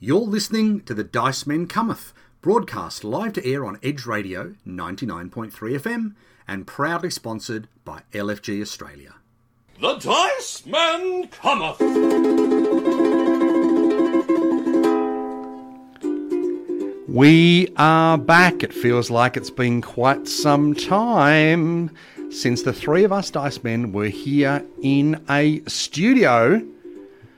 [0.00, 2.12] You're listening to The Dice Men Cometh,
[2.42, 6.14] broadcast live to air on Edge Radio 99.3 FM
[6.48, 9.14] and proudly sponsored by LFG Australia.
[9.80, 11.80] The Dice Man cometh!
[17.08, 18.64] We are back.
[18.64, 21.92] It feels like it's been quite some time
[22.30, 26.60] since the three of us Dice Men were here in a studio.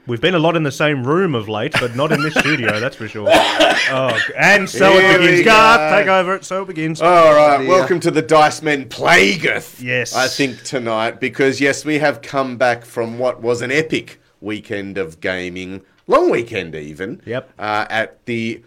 [0.06, 2.78] We've been a lot in the same room of late, but not in this studio,
[2.78, 3.28] that's for sure.
[3.28, 5.38] Oh, and so Here it begins.
[5.40, 5.44] go.
[5.46, 6.44] Garth, take over it.
[6.44, 7.02] So it begins.
[7.02, 9.80] All right, welcome to the Dice Men Plagueth.
[9.82, 10.14] Yes.
[10.14, 14.96] I think tonight because yes, we have come back from what was an epic weekend
[14.96, 17.20] of gaming, long weekend even.
[17.26, 17.50] Yep.
[17.58, 18.62] Uh, at the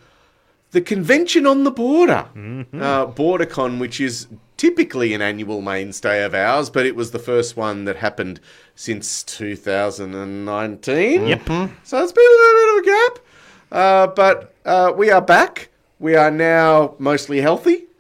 [0.72, 2.82] the convention on the border, Mm-hmm.
[2.82, 4.28] uh, BorderCon, which is
[4.60, 8.42] typically an annual mainstay of ours, but it was the first one that happened
[8.76, 11.28] since 2019.
[11.28, 11.46] Yep.
[11.84, 13.20] So it's been a little bit of a gap.
[13.72, 15.70] Uh, but uh, we are back.
[15.98, 17.86] We are now mostly healthy.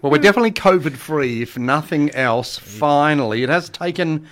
[0.00, 2.56] Well, we're definitely COVID free, if nothing else.
[2.56, 4.28] Finally, it has taken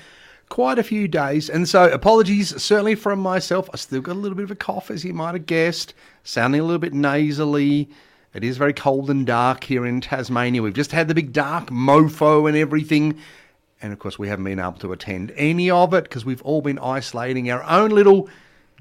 [0.48, 3.68] quite a few days, and so apologies certainly from myself.
[3.74, 6.60] I still got a little bit of a cough, as you might have guessed, sounding
[6.60, 7.90] a little bit nasally.
[8.34, 10.62] It is very cold and dark here in Tasmania.
[10.62, 13.18] We've just had the big dark mofo and everything.
[13.80, 16.60] And of course, we haven't been able to attend any of it because we've all
[16.60, 18.28] been isolating our own little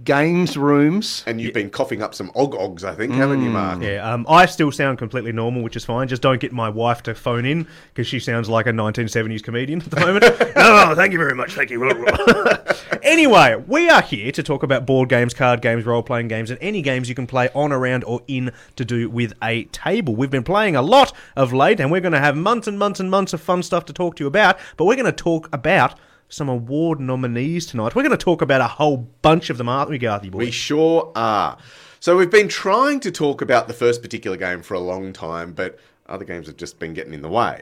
[0.03, 1.23] games rooms.
[1.25, 3.81] And you've been coughing up some og ogs, I think, haven't you, Mark?
[3.81, 6.07] Yeah, um, I still sound completely normal, which is fine.
[6.07, 9.81] Just don't get my wife to phone in because she sounds like a 1970s comedian
[9.81, 10.23] at the moment.
[10.55, 11.53] no, thank you very much.
[11.53, 11.77] Thank you.
[13.01, 16.59] anyway, we are here to talk about board games, card games, role playing games, and
[16.61, 20.15] any games you can play on, around, or in to do with a table.
[20.15, 22.99] We've been playing a lot of late, and we're going to have months and months
[22.99, 24.59] and months of fun stuff to talk to you about.
[24.77, 25.95] But we're going to talk about
[26.29, 27.95] some award nominees tonight.
[27.95, 30.39] We're going to talk about a whole bunch of them, aren't we, Garthy boy?
[30.39, 31.57] We sure are.
[31.99, 35.53] So we've been trying to talk about the first particular game for a long time,
[35.53, 37.59] but other games have just been getting in the way.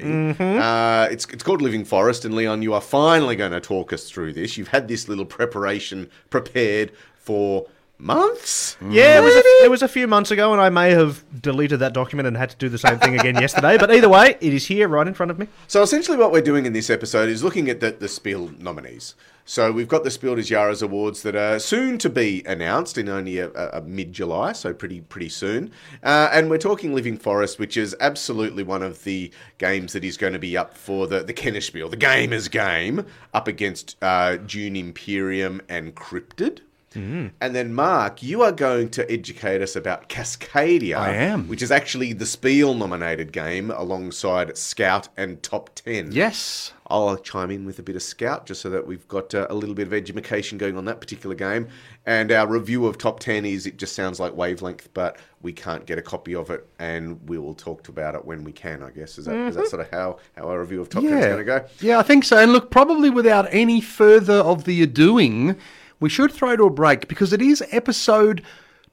[0.59, 4.09] Uh, it's, it's called Living Forest, and Leon, you are finally going to talk us
[4.09, 4.57] through this.
[4.57, 7.65] You've had this little preparation prepared for
[7.97, 8.77] months.
[8.81, 11.79] Yeah, it was, a, it was a few months ago, and I may have deleted
[11.79, 13.77] that document and had to do the same thing again yesterday.
[13.77, 15.47] But either way, it is here right in front of me.
[15.67, 19.15] So essentially, what we're doing in this episode is looking at the, the Spiel nominees.
[19.47, 23.07] So we've got the Spiel des Jahres awards that are soon to be announced in
[23.07, 25.71] only a, a, a mid-July, so pretty pretty soon.
[26.01, 30.17] Uh, and we're talking Living Forest, which is absolutely one of the games that is
[30.17, 33.05] going to be up for the the Kennerspiel, the Gamers Game,
[33.35, 36.61] up against uh, Dune Imperium and Cryptid.
[36.95, 40.97] And then, Mark, you are going to educate us about Cascadia.
[40.97, 41.47] I am.
[41.47, 46.11] Which is actually the Spiel nominated game alongside Scout and Top 10.
[46.11, 46.73] Yes.
[46.87, 49.55] I'll chime in with a bit of Scout just so that we've got uh, a
[49.55, 51.67] little bit of education going on that particular game.
[52.05, 55.85] And our review of Top 10 is it just sounds like wavelength, but we can't
[55.85, 58.91] get a copy of it and we will talk about it when we can, I
[58.91, 59.17] guess.
[59.17, 61.37] Is that, is that sort of how, how our review of Top 10 is going
[61.37, 61.65] to go?
[61.79, 62.37] Yeah, I think so.
[62.37, 65.55] And look, probably without any further of the adoing,
[65.99, 68.41] we should throw to a break because it is episode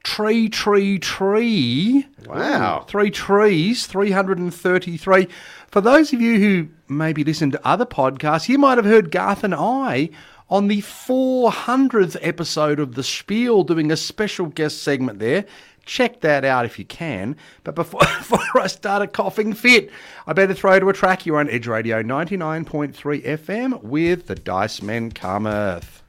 [0.03, 2.05] tree, tree, tree.
[2.25, 2.85] Wow.
[2.87, 5.27] Three trees, 333.
[5.67, 9.43] For those of you who maybe listen to other podcasts, you might have heard Garth
[9.43, 10.09] and I
[10.49, 15.45] on the 400th episode of The Spiel doing a special guest segment there.
[15.85, 17.35] Check that out if you can.
[17.63, 19.89] But before, before I start a coughing fit,
[20.27, 21.25] I better throw to a track.
[21.25, 22.93] You're on Edge Radio 99.3
[23.23, 26.02] FM with the Dice Men Cometh.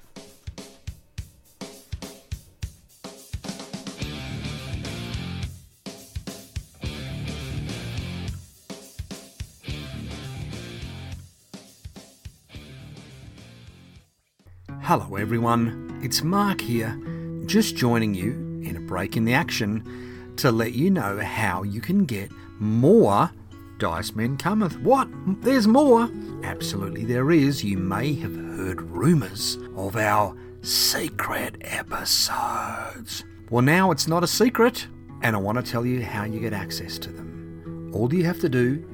[14.87, 15.99] Hello, everyone.
[16.03, 16.95] It's Mark here,
[17.47, 18.33] just joining you
[18.69, 19.83] in a break in the action
[20.37, 23.31] to let you know how you can get more
[23.79, 24.79] Dice Men Cometh.
[24.83, 25.09] What?
[25.41, 26.11] There's more?
[26.43, 27.65] Absolutely, there is.
[27.65, 33.25] You may have heard rumours of our secret episodes.
[33.49, 34.87] Well, now it's not a secret,
[35.23, 37.91] and I want to tell you how you get access to them.
[37.95, 38.85] All you have to do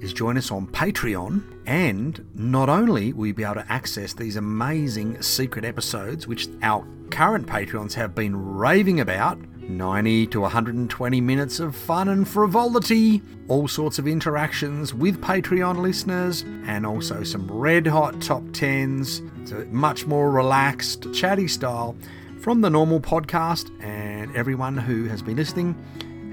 [0.00, 4.36] is join us on Patreon, and not only will you be able to access these
[4.36, 11.60] amazing secret episodes, which our current Patreons have been raving about 90 to 120 minutes
[11.60, 17.86] of fun and frivolity, all sorts of interactions with Patreon listeners, and also some red
[17.86, 19.20] hot top 10s.
[19.42, 21.96] It's a much more relaxed, chatty style
[22.40, 25.76] from the normal podcast, and everyone who has been listening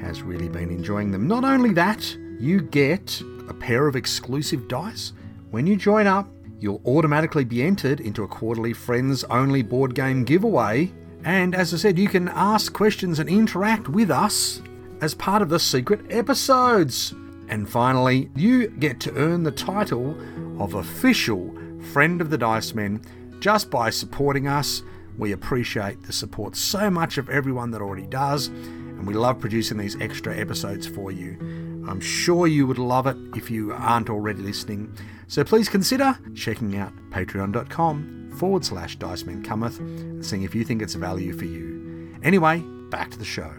[0.02, 1.28] has really been enjoying them.
[1.28, 5.14] Not only that, you get a pair of exclusive dice.
[5.52, 6.30] When you join up,
[6.60, 10.92] you'll automatically be entered into a quarterly friends only board game giveaway.
[11.24, 14.62] And as I said, you can ask questions and interact with us
[15.02, 17.14] as part of the secret episodes.
[17.50, 20.18] And finally, you get to earn the title
[20.62, 21.56] of official
[21.94, 23.02] friend of the Dice Men
[23.40, 24.84] just by supporting us.
[25.18, 29.78] We appreciate the support so much of everyone that already does, and we love producing
[29.78, 31.38] these extra episodes for you.
[31.88, 34.96] I'm sure you would love it if you aren't already listening.
[35.28, 40.64] So please consider checking out patreon.com forward slash Dice Men Cometh and seeing if you
[40.64, 42.16] think it's a value for you.
[42.24, 43.52] Anyway, back to the show.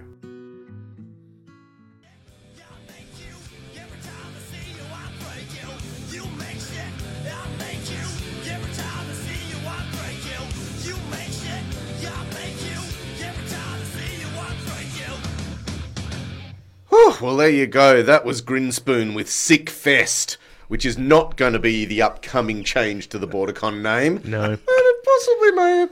[17.21, 18.03] Well, there you go.
[18.03, 20.37] That was Grinspoon with Sick Fest,
[20.69, 24.21] which is not going to be the upcoming change to the BorderCon name.
[24.25, 24.57] No.
[24.67, 25.91] But it possibly may have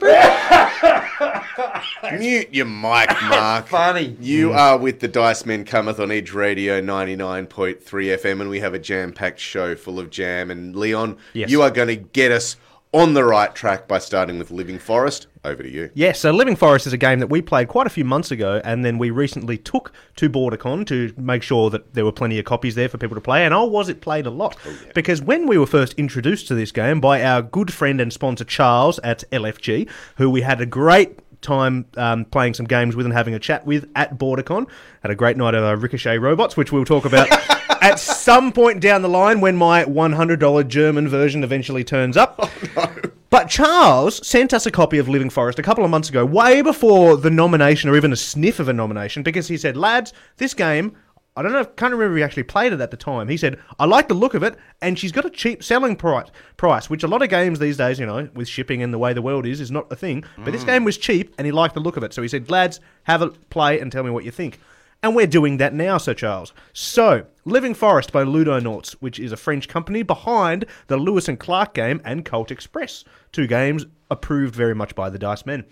[2.11, 2.19] been.
[2.19, 3.67] Mute your mic, Mark.
[3.67, 4.15] Funny.
[4.21, 4.55] You mm.
[4.55, 8.79] are with the Dice Men Cometh on Edge Radio 99.3 FM, and we have a
[8.79, 10.51] jam packed show full of jam.
[10.51, 11.49] And Leon, Yes.
[11.49, 12.57] you are going to get us
[12.93, 15.27] on the right track by starting with Living Forest.
[15.43, 15.89] Over to you.
[15.93, 18.61] Yes, so Living Forest is a game that we played quite a few months ago,
[18.65, 22.45] and then we recently took to BorderCon to make sure that there were plenty of
[22.45, 23.45] copies there for people to play.
[23.45, 24.57] And oh, was it played a lot?
[24.65, 28.11] Oh, because when we were first introduced to this game by our good friend and
[28.11, 33.05] sponsor Charles at LFG, who we had a great time um, playing some games with
[33.05, 34.67] and having a chat with at BorderCon,
[35.01, 37.27] had a great night of uh, Ricochet robots, which we'll talk about.
[37.81, 42.49] At some point down the line, when my $100 German version eventually turns up,
[43.29, 46.61] but Charles sent us a copy of Living Forest a couple of months ago, way
[46.61, 50.53] before the nomination or even a sniff of a nomination, because he said, lads, this
[50.53, 50.95] game.
[51.37, 51.59] I don't know.
[51.59, 53.29] if, Can't remember if he actually played it at the time.
[53.29, 56.29] He said, "I like the look of it, and she's got a cheap selling price,
[56.57, 59.13] price, which a lot of games these days, you know, with shipping and the way
[59.13, 60.23] the world is, is not a thing.
[60.39, 60.67] But this mm.
[60.67, 62.13] game was cheap, and he liked the look of it.
[62.13, 64.59] So he said, lads, have a play and tell me what you think."
[65.03, 66.53] And we're doing that now, Sir Charles.
[66.73, 71.75] So, Living Forest by Ludonauts, which is a French company behind the Lewis and Clark
[71.75, 75.65] game and Colt Express, two games approved very much by the Dice Men.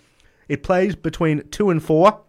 [0.48, 2.22] It plays between two and four.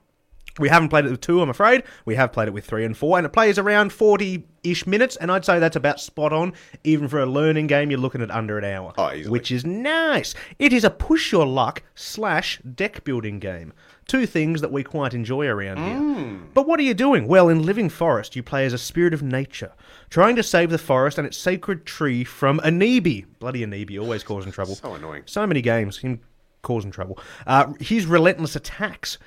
[0.58, 1.82] We haven't played it with two, I'm afraid.
[2.04, 5.16] We have played it with three and four, and it plays around 40 ish minutes,
[5.16, 6.54] and I'd say that's about spot on.
[6.82, 8.92] Even for a learning game, you're looking at under an hour.
[8.96, 9.10] Oh.
[9.28, 10.34] Which is nice.
[10.58, 13.72] It is a push your luck slash deck building game.
[14.06, 16.38] Two things that we quite enjoy around here.
[16.54, 17.26] But what are you doing?
[17.26, 19.72] Well, in Living Forest, you play as a spirit of nature,
[20.10, 23.26] trying to save the forest and its sacred tree from Anibi.
[23.40, 24.76] Bloody Anibi, always causing trouble.
[24.76, 25.24] So annoying.
[25.26, 26.20] So many games, him
[26.62, 27.18] causing trouble.
[27.46, 29.18] Uh, his relentless attacks.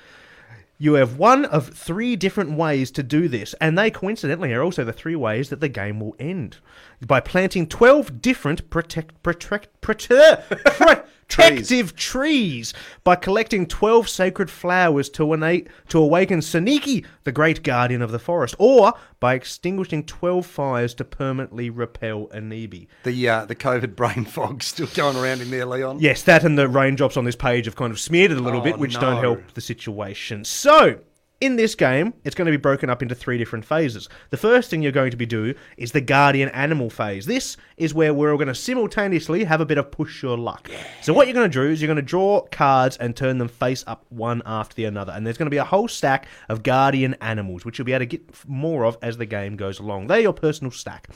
[0.82, 4.82] You have one of three different ways to do this, and they coincidentally are also
[4.82, 6.56] the three ways that the game will end.
[7.06, 10.50] By planting 12 different protect, protect, protect,
[11.30, 12.74] protective trees,
[13.04, 18.18] by collecting 12 sacred flowers to, innate, to awaken Saniki, the great guardian of the
[18.18, 22.86] forest, or by extinguishing 12 fires to permanently repel Anibi.
[23.04, 25.98] The uh, the COVID brain fog still going around in there, Leon.
[26.00, 28.60] Yes, that and the raindrops on this page have kind of smeared it a little
[28.60, 30.44] Oh, bit, which don't help the situation.
[30.44, 30.98] So,
[31.40, 34.08] in this game, it's going to be broken up into three different phases.
[34.28, 37.24] The first thing you're going to be do is the guardian animal phase.
[37.24, 40.70] This is where we're all going to simultaneously have a bit of push your luck.
[41.00, 43.48] So what you're going to do is you're going to draw cards and turn them
[43.48, 46.62] face up one after the another, and there's going to be a whole stack of
[46.62, 50.08] guardian animals, which you'll be able to get more of as the game goes along.
[50.08, 51.08] They're your personal stack.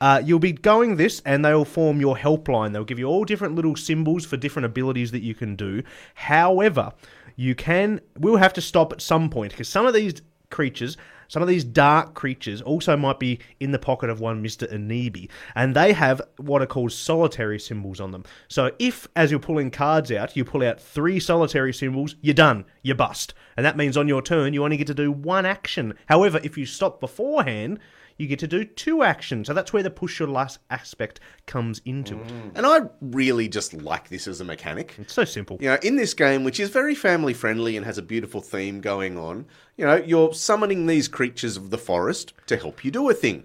[0.00, 2.72] Uh, you'll be going this, and they'll form your helpline.
[2.72, 5.82] They'll give you all different little symbols for different abilities that you can do.
[6.14, 6.92] However,
[7.38, 11.42] you can we'll have to stop at some point because some of these creatures some
[11.42, 14.66] of these dark creatures also might be in the pocket of one Mr.
[14.72, 18.24] Anibi, and they have what are called solitary symbols on them.
[18.48, 22.64] So if, as you're pulling cards out, you pull out three solitary symbols, you're done,
[22.82, 23.34] you bust.
[23.58, 25.92] And that means on your turn, you only get to do one action.
[26.06, 27.78] However, if you stop beforehand,
[28.18, 29.46] you get to do two actions.
[29.46, 32.26] So that's where the push your last aspect comes into it.
[32.26, 32.52] Mm.
[32.56, 34.96] And I really just like this as a mechanic.
[34.98, 35.56] It's so simple.
[35.60, 38.80] You know, in this game, which is very family friendly and has a beautiful theme
[38.80, 39.46] going on,
[39.76, 43.44] you know, you're summoning these creatures of the forest to help you do a thing.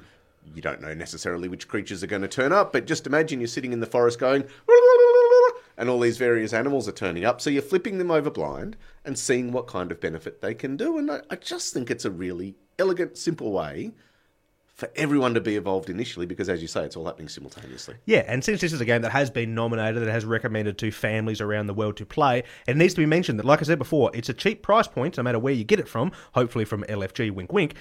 [0.54, 3.48] You don't know necessarily which creatures are going to turn up, but just imagine you're
[3.48, 4.44] sitting in the forest going,
[5.78, 7.40] and all these various animals are turning up.
[7.40, 8.76] So you're flipping them over blind
[9.06, 10.98] and seeing what kind of benefit they can do.
[10.98, 13.94] And I, I just think it's a really elegant, simple way
[14.74, 17.96] for everyone to be involved initially because, as you say, it's all happening simultaneously.
[18.06, 20.92] Yeah, and since this is a game that has been nominated, that has recommended to
[20.92, 23.78] families around the world to play, it needs to be mentioned that, like I said
[23.78, 26.12] before, it's a cheap price point, no matter where you get it from.
[26.34, 27.76] Hopefully from LFG, wink, wink.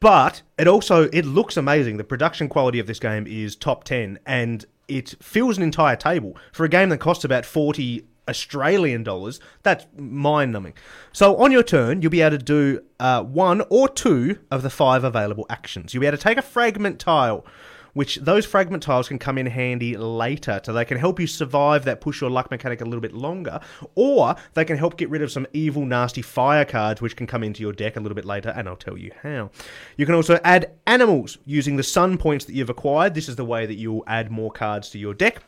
[0.00, 1.98] But it also it looks amazing.
[1.98, 6.38] The production quality of this game is top ten, and it fills an entire table
[6.52, 10.74] for a game that costs about forty Australian dollars, that's mind numbing.
[11.12, 14.70] So on your turn, you'll be able to do uh, one or two of the
[14.70, 15.92] five available actions.
[15.92, 17.44] You'll be able to take a fragment tile,
[17.92, 21.84] which those fragment tiles can come in handy later, so they can help you survive
[21.84, 23.58] that push your luck mechanic a little bit longer,
[23.96, 27.42] or they can help get rid of some evil, nasty fire cards, which can come
[27.42, 29.50] into your deck a little bit later, and I'll tell you how.
[29.96, 33.14] You can also add animals using the sun points that you've acquired.
[33.14, 35.42] This is the way that you'll add more cards to your deck.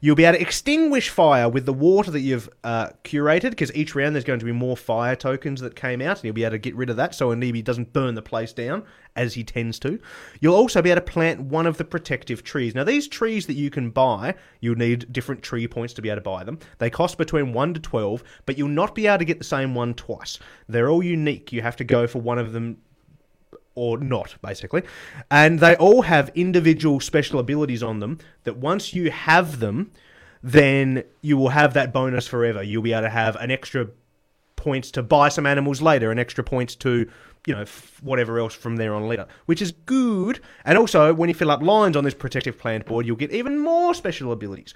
[0.00, 3.94] You'll be able to extinguish fire with the water that you've uh, curated, because each
[3.94, 6.52] round there's going to be more fire tokens that came out, and you'll be able
[6.52, 8.84] to get rid of that so Anibi doesn't burn the place down,
[9.16, 9.98] as he tends to.
[10.40, 12.74] You'll also be able to plant one of the protective trees.
[12.74, 16.18] Now, these trees that you can buy, you'll need different tree points to be able
[16.18, 16.58] to buy them.
[16.78, 19.74] They cost between 1 to 12, but you'll not be able to get the same
[19.74, 20.38] one twice.
[20.68, 21.52] They're all unique.
[21.52, 22.78] You have to go for one of them
[23.76, 24.82] or not, basically.
[25.30, 29.92] And they all have individual special abilities on them that once you have them,
[30.42, 32.62] then you will have that bonus forever.
[32.62, 33.88] You'll be able to have an extra
[34.56, 37.08] points to buy some animals later, and extra points to,
[37.46, 40.40] you know, f- whatever else from there on later, which is good.
[40.64, 43.58] And also, when you fill up lines on this protective plant board, you'll get even
[43.58, 44.74] more special abilities.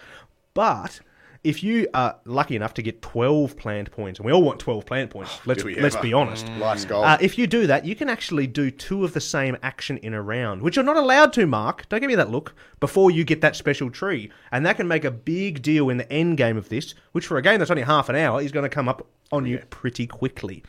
[0.55, 1.01] But
[1.43, 4.85] if you are lucky enough to get 12 plant points, and we all want 12
[4.85, 6.03] plant points, let's, let's ever.
[6.03, 6.47] be honest.
[6.59, 7.03] Life's goal.
[7.03, 10.13] Uh, if you do that, you can actually do two of the same action in
[10.13, 11.89] a round, which you're not allowed to, Mark.
[11.89, 15.05] Don't give me that look before you get that special tree, and that can make
[15.05, 16.95] a big deal in the end game of this.
[17.13, 19.47] Which for a game that's only half an hour is going to come up on
[19.47, 20.63] you pretty quickly.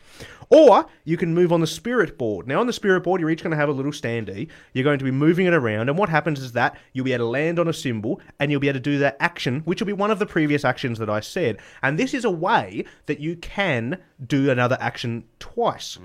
[0.52, 2.46] Or you can move on the spirit board.
[2.46, 4.48] Now, on the spirit board, you're each going to have a little standee.
[4.74, 7.24] You're going to be moving it around, and what happens is that you'll be able
[7.24, 9.86] to land on a symbol, and you'll be able to do that action, which will
[9.86, 11.56] be one of the previous actions that I said.
[11.82, 15.98] And this is a way that you can do another action twice,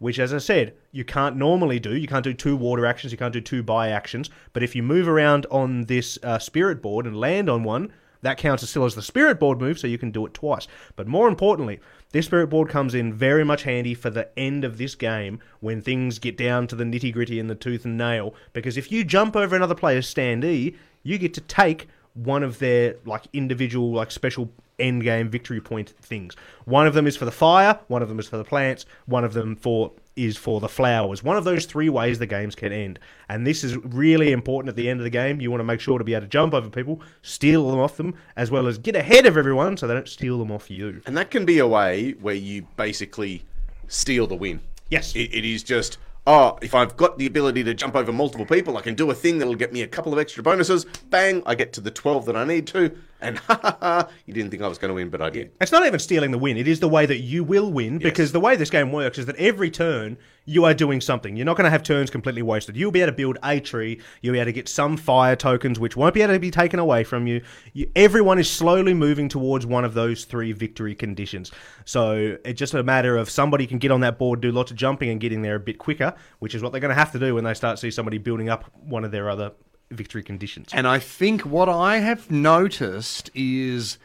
[0.00, 1.96] which, as I said, you can't normally do.
[1.96, 4.30] You can't do two water actions, you can't do two buy actions.
[4.52, 8.38] But if you move around on this uh, spirit board and land on one, that
[8.38, 10.66] counts as still as the spirit board move, so you can do it twice.
[10.96, 11.80] But more importantly,
[12.12, 15.82] this spirit board comes in very much handy for the end of this game when
[15.82, 18.34] things get down to the nitty gritty and the tooth and nail.
[18.52, 22.96] Because if you jump over another player's standee, you get to take one of their
[23.04, 26.36] like individual like special end game victory point things.
[26.64, 29.24] One of them is for the fire, one of them is for the plants, one
[29.24, 31.22] of them for is for the flowers.
[31.22, 32.98] One of those three ways the games can end.
[33.28, 35.40] And this is really important at the end of the game.
[35.40, 37.96] You want to make sure to be able to jump over people, steal them off
[37.96, 41.00] them, as well as get ahead of everyone so they don't steal them off you.
[41.06, 43.44] And that can be a way where you basically
[43.88, 44.60] steal the win.
[44.90, 45.14] Yes.
[45.16, 48.76] It, it is just, oh, if I've got the ability to jump over multiple people,
[48.76, 50.84] I can do a thing that'll get me a couple of extra bonuses.
[51.08, 52.94] Bang, I get to the 12 that I need to.
[53.22, 55.52] And ha ha ha, you didn't think I was going to win, but I did.
[55.60, 56.56] It's not even stealing the win.
[56.56, 59.26] It is the way that you will win because the way this game works is
[59.26, 61.36] that every turn you are doing something.
[61.36, 62.76] You're not going to have turns completely wasted.
[62.76, 64.00] You'll be able to build a tree.
[64.20, 66.80] You'll be able to get some fire tokens, which won't be able to be taken
[66.80, 67.42] away from you.
[67.72, 71.52] you everyone is slowly moving towards one of those three victory conditions.
[71.84, 74.76] So it's just a matter of somebody can get on that board, do lots of
[74.76, 77.18] jumping, and getting there a bit quicker, which is what they're going to have to
[77.18, 79.52] do when they start to see somebody building up one of their other
[79.92, 80.68] victory conditions.
[80.72, 83.98] And I think what I have noticed is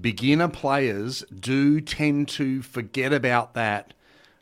[0.00, 3.94] beginner players do tend to forget about that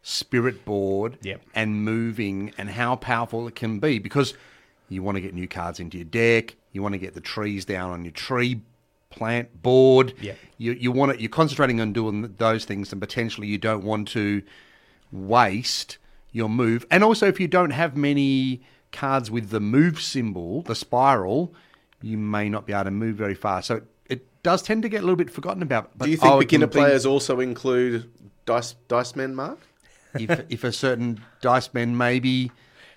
[0.02, 1.42] spirit board Yep.
[1.54, 4.34] and moving and how powerful it can be because
[4.88, 7.64] you want to get new cards into your deck, you want to get the trees
[7.64, 8.60] down on your tree
[9.10, 10.14] plant board.
[10.20, 10.38] Yep.
[10.58, 14.08] You you want to, you're concentrating on doing those things and potentially you don't want
[14.08, 14.42] to
[15.12, 15.98] waste
[16.32, 16.86] your move.
[16.90, 21.54] And also if you don't have many cards with the move symbol, the spiral,
[22.00, 23.62] you may not be able to move very far.
[23.62, 25.90] So it, it does tend to get a little bit forgotten about.
[25.96, 28.10] But Do you think oh, beginner players also include
[28.44, 29.58] dice dice men, Mark?
[30.14, 32.50] if if a certain dice man maybe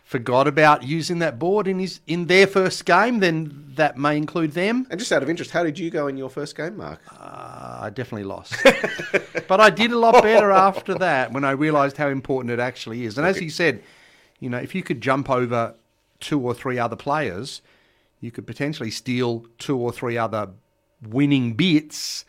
[0.04, 4.52] forgot about using that board in his in their first game, then that may include
[4.52, 4.88] them.
[4.90, 7.02] And just out of interest, how did you go in your first game, Mark?
[7.12, 8.56] Uh, I definitely lost,
[9.48, 13.06] but I did a lot better after that when I realised how important it actually
[13.06, 13.18] is.
[13.18, 13.84] And as you said,
[14.40, 15.76] you know, if you could jump over
[16.20, 17.62] two or three other players,
[18.20, 20.50] you could potentially steal two or three other
[21.08, 22.26] winning bits.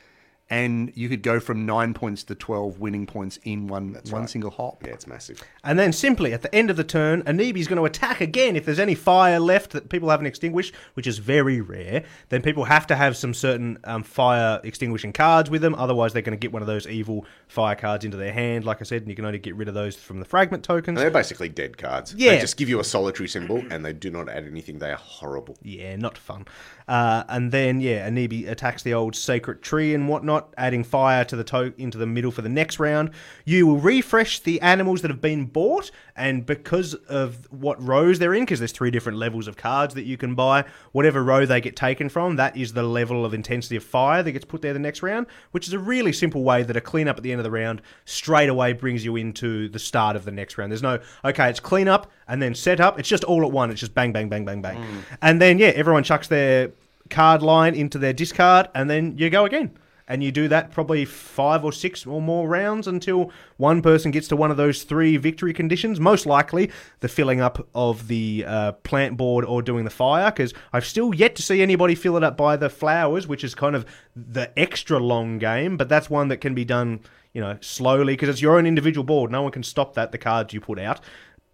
[0.49, 4.31] And you could go from nine points to twelve winning points in one one right.
[4.31, 4.85] single hop.
[4.85, 5.43] Yeah, it's massive.
[5.65, 8.55] And then simply at the end of the turn, Anibi's going to attack again.
[8.55, 12.65] If there's any fire left that people haven't extinguished, which is very rare, then people
[12.65, 15.75] have to have some certain um, fire extinguishing cards with them.
[15.75, 18.81] Otherwise, they're going to get one of those evil fire cards into their hand, like
[18.81, 20.97] I said, and you can only get rid of those from the fragment tokens.
[20.97, 22.15] And they're basically dead cards.
[22.15, 22.31] Yeah.
[22.31, 24.79] They just give you a solitary symbol and they do not add anything.
[24.79, 25.57] They are horrible.
[25.63, 26.47] Yeah, not fun.
[26.89, 30.55] Uh, and then, yeah, Anibi attacks the old sacred tree and whatnot.
[30.57, 33.11] adding fire to the to- into the middle for the next round.
[33.45, 38.35] You will refresh the animals that have been bought, and because of what rows they're
[38.35, 41.61] in, because there's three different levels of cards that you can buy, whatever row they
[41.61, 44.73] get taken from, that is the level of intensity of fire that gets put there
[44.73, 47.41] the next round, which is a really simple way that a cleanup at the end
[47.41, 50.71] of the round straight away brings you into the start of the next round.
[50.71, 52.99] There's no, okay, it's clean up and then set up.
[52.99, 53.71] It's just all at one.
[53.71, 54.85] It's just bang, bang, bang, bang, bang.
[55.23, 56.71] And then, yeah, everyone chucks their
[57.11, 59.77] card line into their discard and then you go again.
[60.09, 64.29] And you do that probably five or six or more rounds until one person gets
[64.29, 65.99] to one of those three victory conditions.
[65.99, 70.55] Most likely the filling up of the uh, plant board or doing the fire, because
[70.73, 73.75] I've still yet to see anybody fill it up by the flowers, which is kind
[73.75, 75.77] of the extra long game.
[75.77, 77.01] But that's one that can be done,
[77.33, 79.33] you know, slowly because it's your own individual board.
[79.33, 80.13] No one can stop that.
[80.13, 81.01] The cards you put out.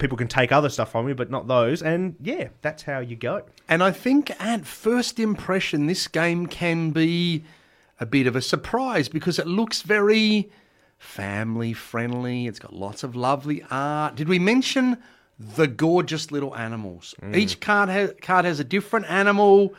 [0.03, 1.81] People can take other stuff from you, but not those.
[1.81, 3.43] And yeah, that's how you go.
[3.69, 7.45] And I think at first impression, this game can be
[8.01, 10.51] a bit of a surprise because it looks very
[10.99, 12.49] family friendly.
[12.49, 14.17] It's got lots of lovely art.
[14.17, 14.99] Did we mention
[15.39, 17.15] the gorgeous little animals?
[17.23, 17.37] Mm.
[17.37, 19.73] Each card has, card has a different animal,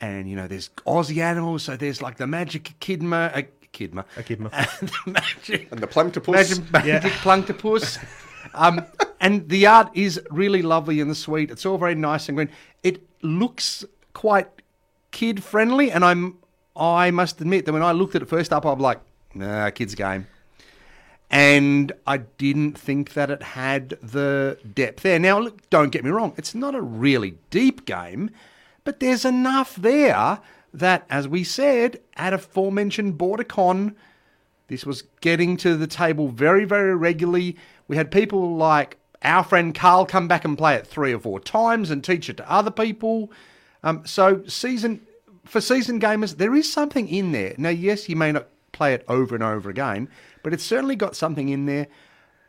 [0.00, 1.64] and you know there's Aussie animals.
[1.64, 4.48] So there's like the magic echidna, a echidna, Echidna.
[4.54, 6.58] and the magic And the platypus.
[6.58, 7.98] Magic, magic planctopus.
[8.54, 8.84] Um,
[9.20, 11.50] and the art is really lovely and the sweet.
[11.50, 12.50] It's all very nice and green.
[12.82, 14.48] It looks quite
[15.10, 16.38] kid friendly, and I'm
[16.76, 19.00] I must admit that when I looked at it first up, I'm like,
[19.34, 20.26] nah, kids game.
[21.30, 25.18] And I didn't think that it had the depth there.
[25.18, 28.30] Now, look, don't get me wrong, it's not a really deep game,
[28.84, 30.40] but there's enough there
[30.72, 33.94] that, as we said, at aforementioned BorderCon,
[34.68, 37.56] this was getting to the table very, very regularly.
[37.88, 41.40] We had people like our friend Carl come back and play it three or four
[41.40, 43.30] times and teach it to other people.
[43.82, 45.06] Um, so season
[45.44, 47.54] for season gamers, there is something in there.
[47.56, 50.08] Now, yes, you may not play it over and over again,
[50.42, 51.86] but it's certainly got something in there.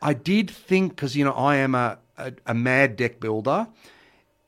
[0.02, 3.68] I did think because you know I am a, a, a mad deck builder.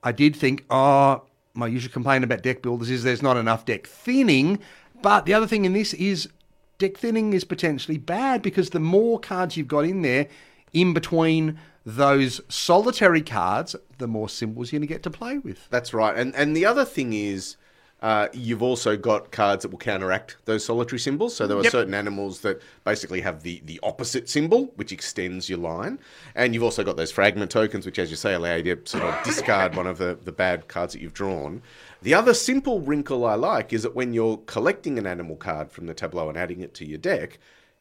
[0.03, 3.87] I did think, oh, my usual complaint about deck builders is there's not enough deck
[3.87, 4.59] thinning.
[5.01, 6.29] But the other thing in this is
[6.77, 10.27] deck thinning is potentially bad because the more cards you've got in there,
[10.73, 15.67] in between those solitary cards, the more symbols you're going to get to play with.
[15.69, 16.15] That's right.
[16.15, 17.55] And and the other thing is,
[18.01, 21.35] uh, you've also got cards that will counteract those solitary symbols.
[21.35, 21.71] So there are Yep.
[21.71, 25.99] certain animals that basically have the, the opposite symbol, which extends your line.
[26.33, 29.03] And you've also got those fragment tokens, which, as you say, allow you to sort
[29.03, 31.61] of discard one of the, the bad cards that you've drawn.
[32.01, 35.85] The other simple wrinkle I like is that when you're collecting an animal card from
[35.85, 37.37] the tableau and adding it to your deck,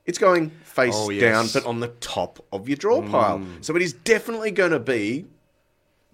[0.08, 1.20] it's going face Oh, yes.
[1.20, 3.10] down, but on the top of your draw mm.
[3.10, 3.42] pile.
[3.60, 5.26] So it is definitely going to be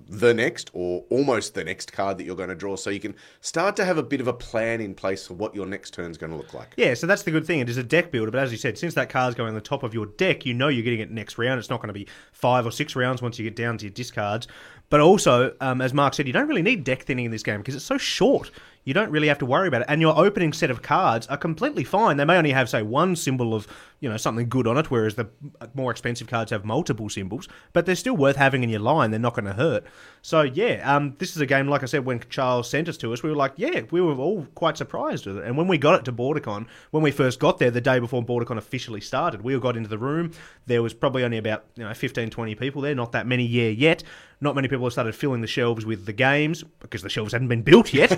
[0.09, 3.15] the next or almost the next card that you're going to draw so you can
[3.41, 6.19] start to have a bit of a plan in place for what your next turn's
[6.19, 6.75] going to look like.
[6.77, 7.61] Yeah, so that's the good thing.
[7.61, 9.61] It is a deck builder, but as you said, since that card's going on the
[9.61, 11.61] top of your deck, you know you're getting it next round.
[11.61, 13.93] It's not going to be five or six rounds once you get down to your
[13.93, 14.49] discards.
[14.91, 17.59] But also, um, as Mark said, you don't really need deck thinning in this game
[17.59, 18.51] because it's so short.
[18.85, 19.87] You don't really have to worry about it.
[19.89, 22.19] And your opening set of cards are completely fine.
[22.19, 23.67] They may only have, say, one symbol of,
[24.01, 25.29] you know, something good on it, whereas the
[25.73, 27.49] more expensive cards have multiple symbols.
[27.73, 29.11] But they're still worth having in your line.
[29.11, 29.85] They're not going to hurt.
[30.21, 33.13] So, yeah, um, this is a game, like I said, when Charles sent us to
[33.15, 35.45] us, we were like, yeah, we were all quite surprised with it.
[35.45, 38.23] And when we got it to BorderCon, when we first got there, the day before
[38.23, 40.33] BorderCon officially started, we all got into the room.
[40.67, 44.03] There was probably only about, you know, 15, 20 people there, not that many yet.
[44.45, 47.49] Not many people have started filling the shelves with the games because the shelves hadn't
[47.49, 48.13] been built yet.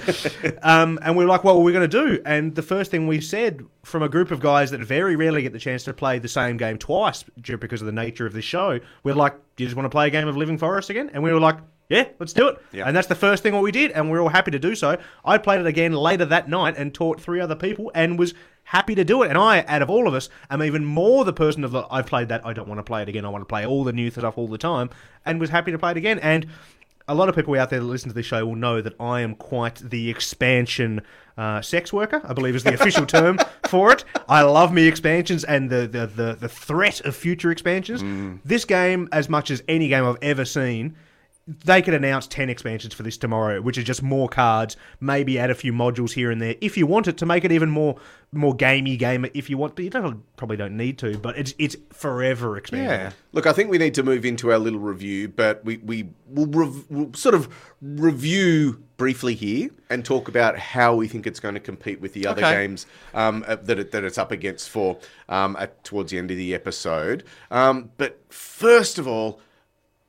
[0.65, 2.21] um, and we were like, what were we going to do?
[2.27, 5.53] And the first thing we said from a group of guys that very rarely get
[5.53, 8.81] the chance to play the same game twice because of the nature of this show,
[9.05, 11.11] we're like, do you just want to play a game of Living Forest again?
[11.15, 11.59] And we were like,
[11.89, 12.59] yeah, let's do it.
[12.89, 14.75] And that's the first thing what we did, and we are all happy to do
[14.75, 14.99] so.
[15.25, 18.35] I played it again later that night and taught three other people and was
[18.67, 19.29] happy to do it.
[19.29, 22.07] And I, out of all of us, am even more the person of the I've
[22.07, 23.93] played that, I don't want to play it again, I want to play all the
[23.93, 24.91] new stuff all the time,
[25.25, 26.19] and was happy to play it again.
[26.19, 26.47] And
[27.09, 29.21] a lot of people out there that listen to this show will know that I
[29.21, 31.03] am quite the expansion
[31.39, 34.05] uh, sex worker, I believe is the official term for it.
[34.29, 38.41] I love me expansions and the, the, the, the threat of future expansions.
[38.45, 40.97] This game, as much as any game I've ever seen,
[41.47, 45.51] they could announce 10 expansions for this tomorrow, which is just more cards, maybe add
[45.51, 47.97] a few modules here and there if you want it to make it even more
[48.33, 51.55] more gamey game if you want, but you don't probably don't need to, but it's
[51.59, 52.85] it's forever expandable.
[52.89, 53.13] Yeah.
[53.33, 56.47] Look, I think we need to move into our little review, but we, we will
[56.47, 57.49] rev- we'll sort of
[57.81, 62.27] review briefly here and talk about how we think it's going to compete with the
[62.27, 62.55] other Okay.
[62.55, 66.31] games um, uh, that, it, that it's up against for um, at, towards the end
[66.31, 67.23] of the episode.
[67.51, 69.41] Um, but first of all,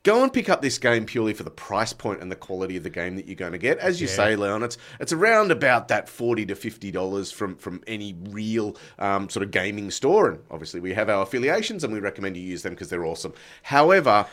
[0.07, 2.83] go and pick up this game purely for the price point and the quality of
[2.83, 3.77] the game that you're going to get.
[3.79, 7.83] As you say, Leon, it's it's around about that forty to fifty dollars from from
[7.87, 10.29] any real um, sort of gaming store.
[10.29, 13.33] And obviously, we have our affiliations, and we recommend you use them because they're awesome.
[13.63, 14.25] However.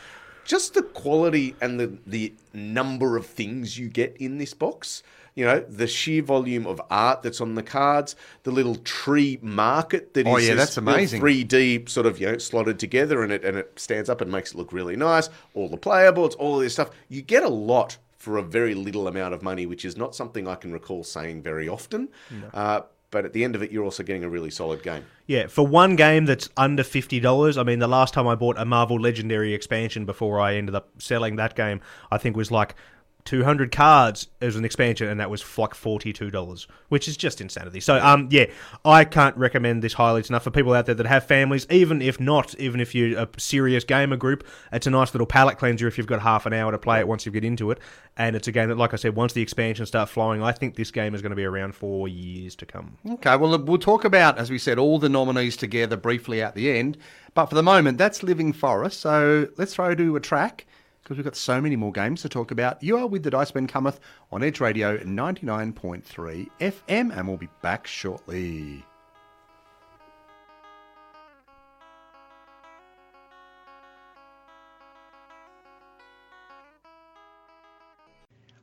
[0.45, 5.01] Just the quality and the, the number of things you get in this box
[5.35, 10.13] you know, the sheer volume of art that's on the cards, the little tree market
[10.13, 11.21] that is Oh, yeah, that's amazing.
[11.21, 14.51] 3D sort of, you know, slotted together and it and it stands up and makes
[14.53, 15.29] it look really nice.
[15.53, 16.89] All the playables, all of this stuff.
[17.09, 20.47] You get a lot for a very little amount of money, which is not something
[20.47, 22.09] I can recall saying very often.
[22.53, 25.05] Uh, but at the end of it, you're also getting a really solid game.
[25.27, 27.57] Yeah, for one game that's under fifty dollars.
[27.57, 30.89] I mean, the last time I bought a Marvel Legendary expansion before I ended up
[30.97, 32.75] selling that game, I think was like
[33.25, 37.17] two hundred cards as an expansion, and that was like forty two dollars, which is
[37.17, 37.79] just insanity.
[37.79, 38.45] So, um, yeah,
[38.85, 41.65] I can't recommend this highly enough for people out there that have families.
[41.69, 45.57] Even if not, even if you're a serious gamer group, it's a nice little palate
[45.57, 47.79] cleanser if you've got half an hour to play it once you get into it.
[48.15, 50.75] And it's a game that, like I said, once the expansions start flowing, I think
[50.75, 52.97] this game is going to be around for years to come.
[53.09, 56.71] Okay, well, we'll talk about, as we said, all the nominees together briefly at the
[56.71, 56.97] end.
[57.33, 59.01] But for the moment, that's Living Forest.
[59.01, 60.65] So let's throw to a track
[61.05, 62.81] because we've got so many more games to talk about.
[62.81, 63.99] You are with the Dice Men Cometh
[64.31, 68.83] on Edge Radio 99.3 FM, and we'll be back shortly.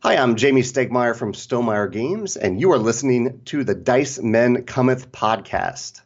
[0.01, 4.65] Hi, I'm Jamey Stegmaier from Stonemaier Games, and you are listening to the Dice Men
[4.65, 6.01] Cometh podcast.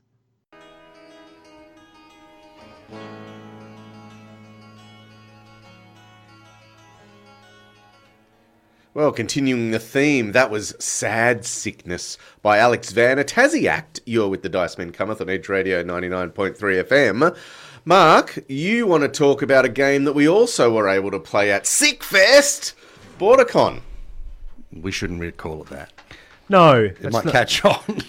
[8.97, 14.01] Well, continuing the theme, that was Sad Sickness by Alex Van, a Tassie act.
[14.07, 17.37] You're with the Dice Men Cometh on Edge Radio 99.3 FM.
[17.85, 21.53] Mark, you want to talk about a game that we also were able to play
[21.53, 22.73] at Sickfest,
[23.19, 23.83] BorderCon.
[24.73, 25.93] We shouldn't really call it that.
[26.49, 28.01] No, It might catch on.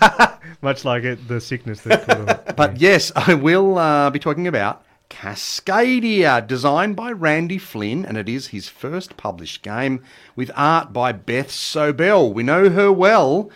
[0.62, 2.44] much like it, the sickness that.
[2.56, 8.28] But yes, I will uh, be talking about Cascadia, designed by Randy Flynn, and it
[8.28, 10.02] is his first published game
[10.36, 12.32] with art by Beth Sobel.
[12.32, 13.50] We know her well.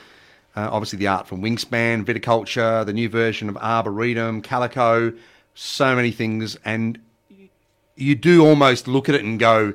[0.54, 5.12] Uh, obviously, the art from Wingspan, Viticulture, the new version of Arboretum, Calico,
[5.54, 6.58] so many things.
[6.64, 6.98] And
[7.96, 9.74] you do almost look at it and go,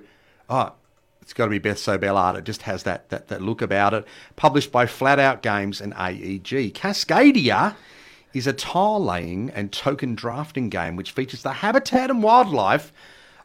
[0.49, 0.73] oh,
[1.21, 2.35] it's got to be Beth Sobel art.
[2.35, 4.05] It just has that, that, that look about it.
[4.35, 6.73] Published by Flat Out Games and AEG.
[6.73, 7.75] Cascadia
[8.37, 12.91] is a tile laying and token drafting game which features the habitat and wildlife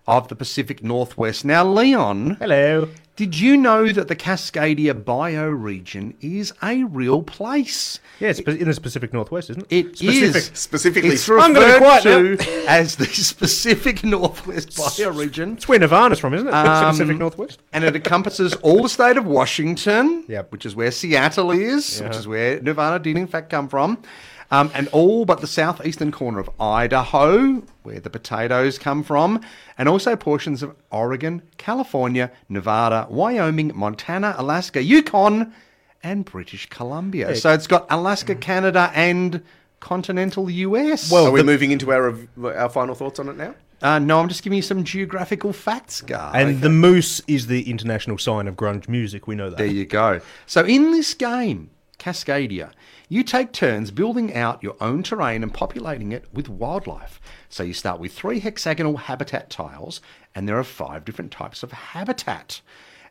[0.07, 1.45] of the Pacific Northwest.
[1.45, 2.89] Now, Leon, Hello.
[3.15, 8.01] did you know that the Cascadia bioregion is a real place?
[8.19, 9.87] Yeah, it's in the Pacific Northwest, isn't it?
[9.87, 10.37] It Specific.
[10.37, 12.03] is Specifically, It's I'm gonna be referred quiet
[12.41, 13.05] to as the
[13.39, 15.57] Pacific Northwest bioregion.
[15.57, 16.55] It's where Nirvana's from, isn't it?
[16.55, 17.61] Um, Pacific Northwest.
[17.73, 20.51] and it encompasses all the state of Washington, Yep.
[20.51, 23.99] which is where Seattle is, which is where Nirvana did in fact come from,
[24.53, 29.41] um, and all but the southeastern corner of Idaho, where the potatoes come from,
[29.79, 35.53] and also portions of Oregon, California, Nevada, Wyoming, Montana, Alaska, Yukon,
[36.03, 37.35] and British Columbia.
[37.35, 39.43] So it's got Alaska, Canada, and
[39.81, 41.11] continental US.
[41.11, 43.55] Well, are we moving into our our final thoughts on it now?
[43.83, 46.35] uh, no, I'm just giving you some geographical facts, guys.
[46.35, 49.27] And the moose is the international sign of grunge music.
[49.27, 49.57] We know that.
[49.57, 50.21] There you go.
[50.47, 52.71] So in this game, Cascadia,
[53.13, 57.21] you take turns building out your own terrain and populating it with wildlife.
[57.51, 60.01] So you start with three hexagonal habitat tiles,
[60.35, 62.63] and there are five different types of habitat.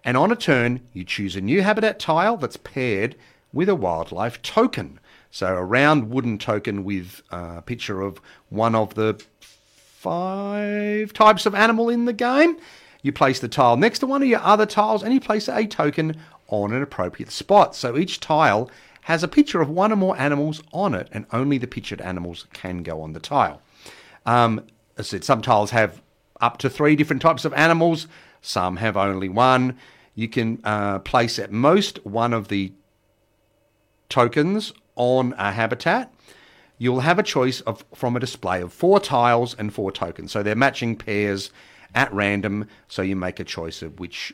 [0.04, 3.16] And on a turn, you choose a new habitat tile that's paired
[3.54, 5.00] with a wildlife token.
[5.30, 11.54] So a round wooden token with a picture of one of the five types of
[11.54, 12.58] animal in the game.
[13.04, 15.68] You place the tile next to one of your other tiles and you place a
[15.68, 17.76] token on an appropriate spot.
[17.76, 18.68] So each tile
[19.02, 22.48] has a picture of one or more animals on it, and only the pictured animals
[22.54, 23.62] can go on the tile.
[24.26, 24.66] Um,
[24.98, 26.02] as I said, some tiles have
[26.40, 28.08] up to three different types of animals,
[28.42, 29.78] some have only one.
[30.16, 32.74] You can uh, place at most one of the
[34.10, 36.14] tokens on a habitat,
[36.78, 40.32] you'll have a choice of from a display of four tiles and four tokens.
[40.32, 41.52] So they're matching pairs
[41.96, 44.34] at random, so you make a choice of which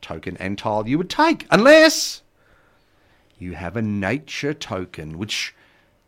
[0.00, 1.46] token and tile you would take.
[1.50, 2.22] Unless
[3.38, 5.54] you have a nature token, which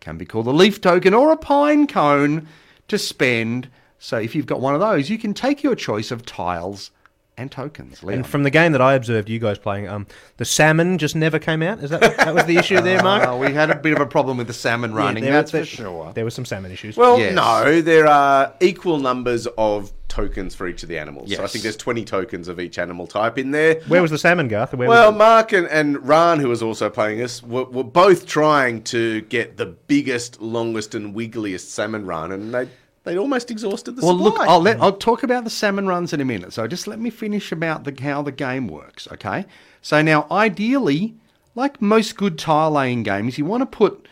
[0.00, 2.46] can be called a leaf token or a pine cone
[2.88, 3.68] to spend.
[3.98, 6.90] So if you've got one of those, you can take your choice of tiles
[7.36, 8.02] and tokens.
[8.02, 8.18] Leon.
[8.20, 10.06] And from the game that I observed you guys playing, um,
[10.38, 11.78] the salmon just never came out.
[11.82, 13.26] Is that that was the issue there, Mark?
[13.26, 15.62] Uh, we had a bit of a problem with the salmon running, there- that's there-
[15.64, 16.12] for sure.
[16.14, 16.96] There were some salmon issues.
[16.96, 17.34] Well, Yes.
[17.34, 21.32] no, there are equal numbers of tokens for each of the animals.
[21.34, 23.80] So I think there's 20 tokens of each animal type in there.
[23.88, 24.74] Where was the salmon, Garth?
[24.74, 28.26] Where Well, was Mark and, and Ran, who was also playing us, were, were both
[28.26, 32.68] trying to get the biggest, longest, and wiggliest salmon run, and they
[33.04, 34.30] they almost exhausted the Well, supply.
[34.42, 36.52] look, I'll let I'll talk about the salmon runs in a minute.
[36.52, 39.46] So just let me finish about the how the game works, okay?
[39.80, 41.14] So now, ideally,
[41.54, 44.06] like most good tile laying games, you want to put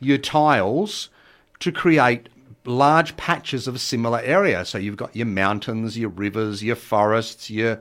[0.00, 1.08] your tiles
[1.60, 2.28] to create
[2.64, 4.64] large patches of similar area.
[4.64, 7.76] So you've got your mountains, your rivers, your forests, your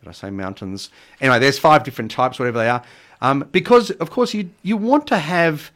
[0.00, 0.90] did I say mountains?
[1.20, 2.82] Anyway, there's five different types, whatever they are.
[3.20, 5.70] Um, because of course you you want to have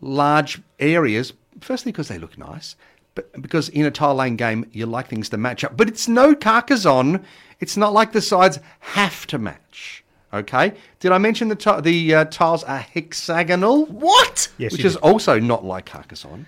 [0.00, 1.32] large areas.
[1.60, 2.76] Firstly, because they look nice,
[3.14, 5.76] but because in a tile laying game you like things to match up.
[5.76, 7.24] But it's no Carcassonne.
[7.60, 10.04] It's not like the sides have to match.
[10.34, 10.74] Okay.
[11.00, 13.86] Did I mention the ti- the uh, tiles are hexagonal?
[13.86, 14.48] what?
[14.58, 15.02] Yes, which you is did.
[15.02, 16.46] also not like Carcassonne.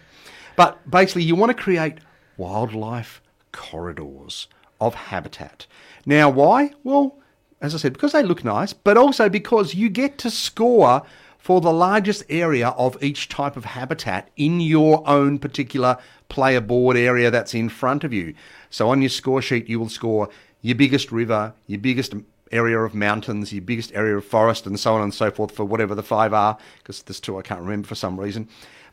[0.59, 1.99] But basically, you want to create
[2.37, 4.49] wildlife corridors
[4.81, 5.69] of habitat.
[6.05, 6.73] Now, why?
[6.83, 7.17] Well,
[7.61, 11.03] as I said, because they look nice, but also because you get to score
[11.39, 15.97] for the largest area of each type of habitat in your own particular
[16.29, 18.35] player board area that's in front of you.
[18.69, 20.29] So on your score sheet, you will score
[20.61, 22.15] your biggest river, your biggest
[22.51, 25.65] area of mountains, your biggest area of forest, and so on and so forth for
[25.65, 28.49] whatever the five are, because there's two I can't remember for some reason.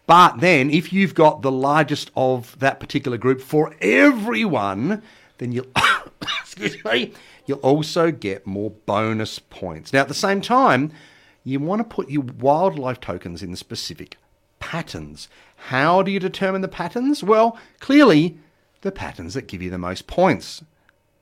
[0.07, 5.01] But then, if you've got the largest of that particular group for everyone,
[5.39, 5.67] then you'll
[6.41, 7.13] excuse me,
[7.45, 9.91] you'll also get more bonus points.
[9.91, 10.91] Now, at the same time,
[11.43, 14.17] you want to put your wildlife tokens in specific
[14.59, 15.27] patterns.
[15.55, 17.23] How do you determine the patterns?
[17.23, 18.37] Well, clearly,
[18.81, 20.63] the patterns that give you the most points.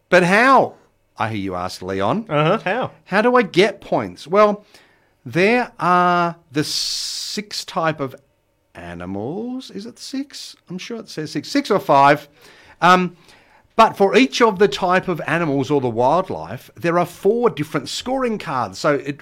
[0.09, 0.75] But how?
[1.17, 2.25] I hear you ask, Leon.
[2.29, 2.59] Uh huh.
[2.63, 2.91] How?
[3.05, 4.27] How do I get points?
[4.27, 4.65] Well,
[5.25, 8.15] there are the six type of
[8.75, 9.71] animals.
[9.71, 10.55] Is it six?
[10.69, 12.27] I'm sure it says six, six or five.
[12.81, 13.15] Um,
[13.75, 17.89] but for each of the type of animals or the wildlife, there are four different
[17.89, 18.77] scoring cards.
[18.77, 19.21] So it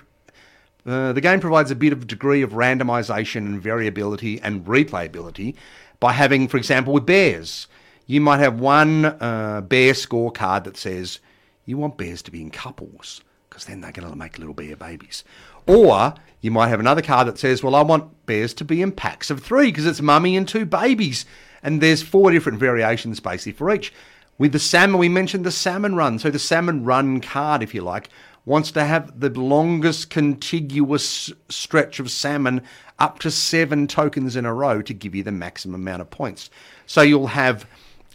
[0.85, 5.55] uh, the game provides a bit of degree of randomization and variability and replayability
[5.99, 7.67] by having, for example, with bears,
[8.07, 11.19] you might have one uh, bear scorecard that says
[11.65, 14.75] you want bears to be in couples because then they're going to make little bear
[14.75, 15.23] babies.
[15.67, 18.91] Or you might have another card that says, well, I want bears to be in
[18.91, 21.25] packs of three because it's mummy and two babies.
[21.63, 23.93] And there's four different variations basically for each.
[24.37, 26.17] With the salmon, we mentioned the salmon run.
[26.17, 28.09] So the salmon run card, if you like,
[28.43, 32.63] wants to have the longest contiguous stretch of salmon
[32.97, 36.49] up to seven tokens in a row to give you the maximum amount of points.
[36.87, 37.67] So you'll have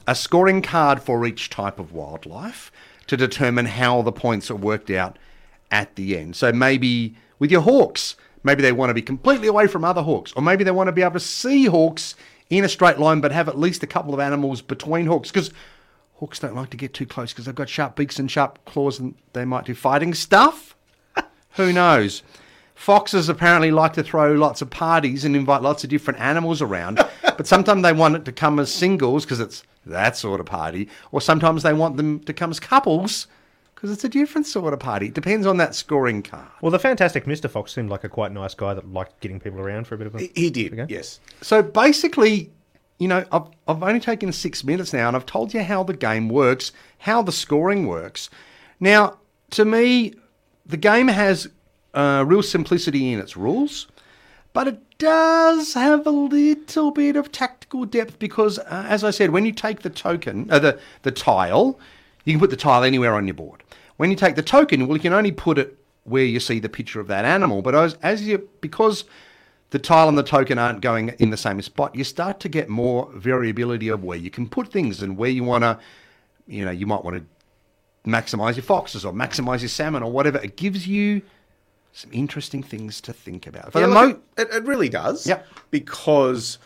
[0.09, 2.73] a scoring card for each type of wildlife
[3.07, 5.19] to determine how the points are worked out
[5.71, 6.35] at the end.
[6.35, 10.33] So maybe with your hawks, maybe they want to be completely away from other hawks,
[10.37, 12.15] or maybe they want to be able to see hawks
[12.51, 15.51] in a straight line but have at least a couple of animals between hawks because
[16.15, 18.99] hawks don't like to get too close because they've got sharp beaks and sharp claws
[18.99, 20.77] and they might do fighting stuff.
[21.53, 22.23] Who knows?
[22.75, 26.97] Foxes apparently like to throw lots of parties and invite lots of different animals around,
[27.23, 30.89] but sometimes they want it to come as singles because it's that sort of party,
[31.11, 33.27] or sometimes they want them to come as couples
[33.77, 35.07] because it's a different sort of party.
[35.09, 36.49] It depends on that scoring card.
[36.63, 37.49] Well, the fantastic Mr.
[37.49, 40.07] Fox seemed like a quite nice guy that liked getting people around for a bit
[40.07, 40.31] of a.
[40.35, 40.87] He, did, Okay.
[40.93, 41.21] yes.
[41.43, 42.51] So basically,
[42.99, 45.93] you know, I've, I've only taken six minutes now and I've told you how the
[45.93, 48.31] game works, how the scoring works.
[48.81, 49.19] Now,
[49.51, 50.15] to me,
[50.65, 51.47] the game has
[51.93, 53.89] uh, real simplicity in its rules,
[54.55, 59.31] but it does have a little bit of tactical depth because, uh, as I said,
[59.31, 61.79] when you take the token, uh, the, the tile,
[62.27, 63.63] you can put the tile anywhere on your board.
[63.97, 66.69] When you take the token, well, you can only put it where you see the
[66.69, 67.63] picture of that animal.
[67.63, 69.05] But as, as you, because
[69.71, 72.69] the tile and the token aren't going in the same spot, you start to get
[72.69, 75.79] more variability of where you can put things and where you want to,
[76.47, 77.25] you know, you might want to
[78.11, 80.39] maximize your foxes or maximize your salmon or whatever.
[80.39, 81.23] It gives you
[81.93, 83.73] some interesting things to think about.
[83.73, 85.27] For Yeah, the mo- it, it really does.
[85.27, 85.47] Yep.
[85.71, 86.59] Because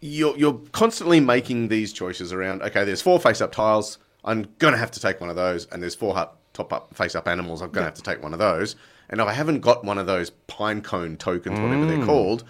[0.00, 3.98] you're, you're constantly making these choices around, okay, there's four face up tiles.
[4.24, 5.66] I'm going to have to take one of those.
[5.66, 7.62] And there's four hu- top up face up animals.
[7.62, 8.76] I'm going to have to take one of those.
[9.10, 11.96] And if I haven't got one of those pine cone tokens, whatever Mm.
[11.96, 12.44] they're called,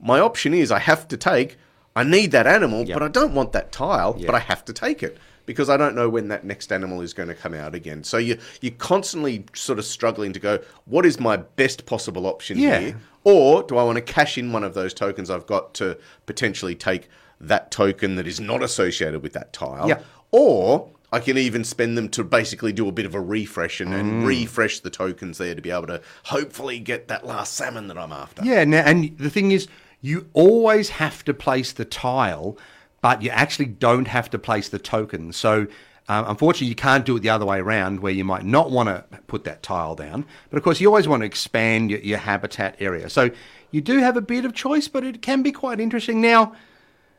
[0.00, 1.56] my option is I have to take,
[1.96, 5.02] I need that animal, but I don't want that tile, but I have to take
[5.02, 5.18] it.
[5.44, 8.04] Because I don't know when that next animal is going to come out again.
[8.04, 12.58] So you, you're constantly sort of struggling to go, what is my best possible option
[12.58, 12.78] Yeah.
[12.80, 12.96] here?
[13.24, 16.74] Or do I want to cash in one of those tokens I've got to potentially
[16.74, 17.08] take
[17.40, 19.88] that token that is not associated with that tile?
[19.88, 20.00] Yeah.
[20.32, 23.90] Or I can even spend them to basically do a bit of a refresh and,
[23.92, 23.98] Mm.
[23.98, 27.96] and refresh the tokens there to be able to hopefully get that last salmon that
[27.96, 28.44] I'm after.
[28.44, 29.68] Yeah, now, and the thing is,
[30.02, 32.58] you always have to place the tile,
[33.00, 35.32] but you actually don't have to place the token.
[35.32, 35.66] So
[36.10, 38.88] Um, unfortunately, you can't do it the other way around, where you might not want
[38.88, 40.24] to put that tile down.
[40.48, 43.10] But of course, you always want to expand your, your habitat area.
[43.10, 43.28] So
[43.72, 46.22] you do have a bit of choice, but it can be quite interesting.
[46.22, 46.54] Now,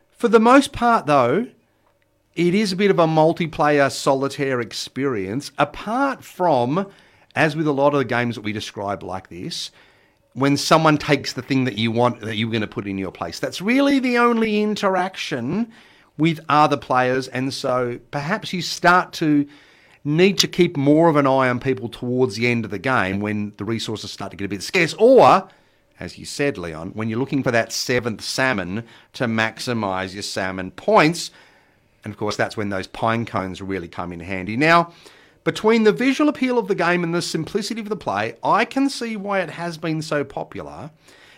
[0.09, 1.45] for the most part, though,
[2.35, 5.51] it is a bit of a multiplayer solitaire experience.
[5.57, 6.87] Apart from,
[7.35, 9.71] as with a lot of the games that we describe like this,
[10.33, 13.11] when someone takes the thing that you want that you're going to put in your
[13.11, 13.39] place.
[13.39, 15.71] That's really the only interaction
[16.17, 19.47] with other players, and so perhaps you start to
[20.03, 23.19] need to keep more of an eye on people towards the end of the game
[23.19, 25.47] when the resources start to get a bit scarce, or
[25.99, 30.71] as you said, Leon, when you're looking for that seventh salmon to maximise your salmon
[30.71, 31.31] points.
[32.03, 34.55] And of course, that's when those pine cones really come in handy.
[34.55, 34.93] Now,
[35.43, 38.89] between the visual appeal of the game and the simplicity of the play, I can
[38.89, 40.91] see why it has been so popular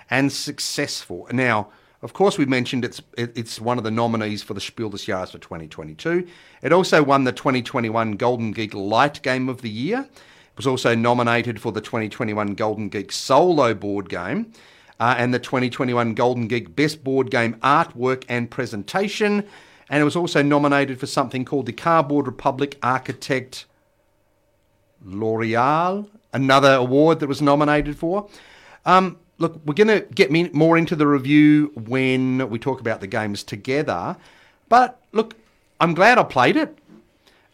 [0.10, 1.28] and successful.
[1.32, 1.70] Now,
[2.02, 5.32] of course, we mentioned it's it's one of the nominees for the Spiel des Jahres
[5.32, 6.28] for 2022.
[6.64, 10.00] It also won the 2021 Golden Geek Light Game of the Year.
[10.00, 14.52] It was also nominated for the 2021 Golden Geek Solo Board Game
[15.00, 19.48] uh, and the 2021 Golden Geek Best Board Game Artwork and Presentation.
[19.92, 23.66] And it was also nominated for something called the Cardboard Republic Architect
[25.04, 28.30] Laurel, another award that was nominated for.
[28.86, 33.02] Um, look, we're going to get me more into the review when we talk about
[33.02, 34.16] the games together.
[34.70, 35.36] But look,
[35.82, 36.70] I'm glad I played it.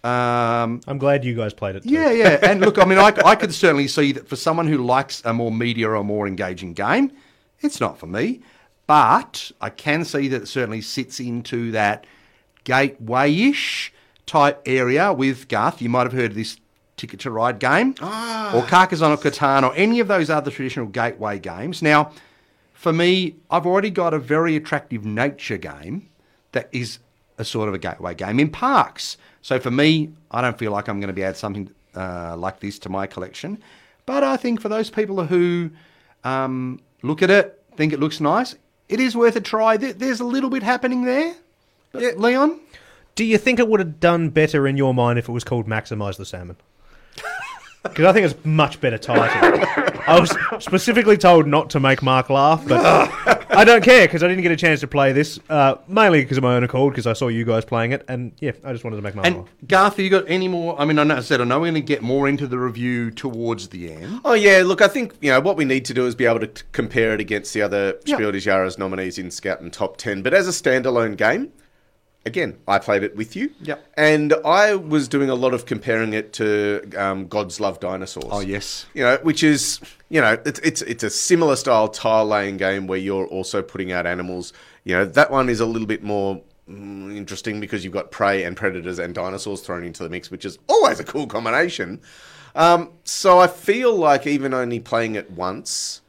[0.03, 1.83] Um, I'm glad you guys played it.
[1.83, 1.89] Too.
[1.89, 2.39] yeah, yeah.
[2.43, 5.33] And look, I mean, I, I could certainly see that for someone who likes a
[5.33, 7.11] more media or more engaging game,
[7.61, 8.41] it's not for me.
[8.85, 12.05] But I can see that it certainly sits into that
[12.67, 13.93] gateway ish
[14.25, 15.81] type area with Garth.
[15.81, 16.57] You might have heard of this
[16.97, 21.39] Ticket to Ride game or Carcassonne or Catan or any of those other traditional gateway
[21.39, 21.81] games.
[21.81, 22.11] Now,
[22.73, 26.09] for me, I've already got a very attractive nature game
[26.51, 26.99] that is
[27.37, 29.15] a sort of a gateway game in parks.
[29.41, 32.59] So for me, I don't feel like I'm going to be add something uh, like
[32.59, 33.61] this to my collection.
[34.05, 35.69] But I think for those people who
[36.25, 38.55] um, look at it, think it looks nice,
[38.89, 39.77] it is worth a try.
[39.77, 41.35] There's a little bit happening there.
[41.91, 42.59] But Leon?
[43.15, 45.67] Do you think it would have done better in your mind if it was called
[45.67, 46.57] Maximise the Salmon?
[47.83, 49.63] Because I think it's much better title.
[50.07, 52.81] I was specifically told not to make Mark laugh, but
[53.49, 56.35] I don't care because I didn't get a chance to play this, uh, mainly because
[56.37, 58.83] of my own accord, because I saw you guys playing it, and yeah, I just
[58.83, 59.47] wanted to make Mark And laugh.
[59.67, 60.77] Garth, have you got any more?
[60.81, 62.59] I mean, I know, I said I know we're going to get more into the
[62.59, 64.19] review towards the end.
[64.25, 66.41] Oh yeah, look, I think you know what we need to do is be able
[66.41, 68.15] to t- compare it against the other Yeah.
[68.17, 70.23] Spiel des Jahres nominees in Scout and Top Ten.
[70.23, 71.53] But as a standalone game,
[72.25, 73.51] again, I played it with you.
[73.61, 73.93] Yep.
[73.97, 78.25] And I was doing a lot of comparing it to um, Gods Love Dinosaurs.
[78.29, 82.25] Oh yes, You know, which is you know, it's it's it's a similar style tile
[82.25, 84.53] laying game where you're also putting out animals.
[84.83, 88.43] You know, that one is a little bit more mm, interesting because you've got prey
[88.43, 92.01] and predators and dinosaurs thrown into the mix, which is always a cool combination.
[92.55, 96.01] Um, so I feel like even only playing it once,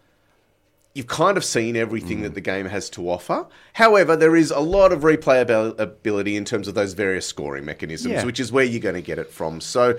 [0.99, 3.47] you've kind of seen everything that the game has to offer.
[3.75, 8.25] However, there is a lot of replayability in terms of those various scoring mechanisms, Yeah.
[8.25, 9.61] which is where you're going to get it from.
[9.61, 9.97] So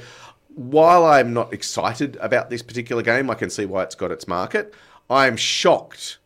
[0.55, 4.27] while I'm not excited about this particular game, I can see why it's got its
[4.27, 4.73] market.
[5.09, 6.17] I am shocked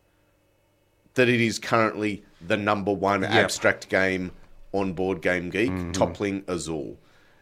[1.14, 4.32] that it is currently the number one abstract game
[4.72, 5.92] on Board Game Geek, Mm-hmm.
[5.92, 6.98] toppling Azul.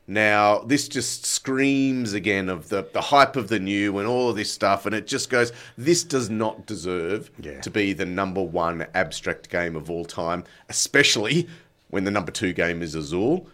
[0.09, 4.37] Now, this just screams again of the, the hype of the new and all of
[4.37, 7.61] this stuff, and it just goes, this does not deserve Yeah.
[7.61, 11.49] to be the number one abstract game of all time, especially
[11.91, 13.47] when the number two game is Azul.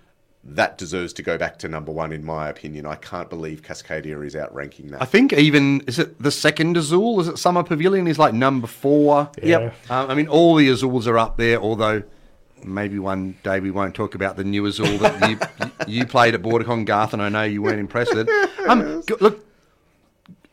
[0.43, 2.87] That deserves to go back to number one, in my opinion.
[2.87, 5.03] I can't believe Cascadia is outranking that.
[5.03, 7.21] I think even is it the second Azul?
[7.21, 8.07] Is it Summer Pavilion?
[8.07, 9.31] Is like number four.
[9.43, 9.75] Yep.
[9.91, 11.61] Uh, I mean, all the Azuls are up there.
[11.61, 12.05] Although
[12.65, 15.39] maybe one day we won't talk about the new Azul that you
[15.87, 18.69] you played at BorderCon, Garth, and I know you weren't impressed with it.
[18.69, 19.45] Um, look.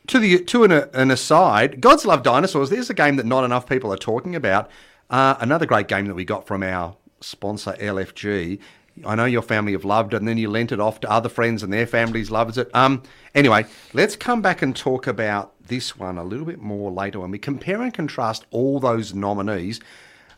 [0.08, 2.70] To the to an, an aside, Gods Love Dinosaurs.
[2.70, 4.70] There's a game that not enough people are talking about.
[5.10, 8.60] Uh, another great game that we got from our sponsor LFG.
[9.06, 11.28] I know your family have loved it, and then you lent it off to other
[11.28, 12.70] friends, and their families loved it.
[12.74, 17.20] Um, anyway, let's come back and talk about this one a little bit more later
[17.20, 19.82] when we compare and contrast all those nominees.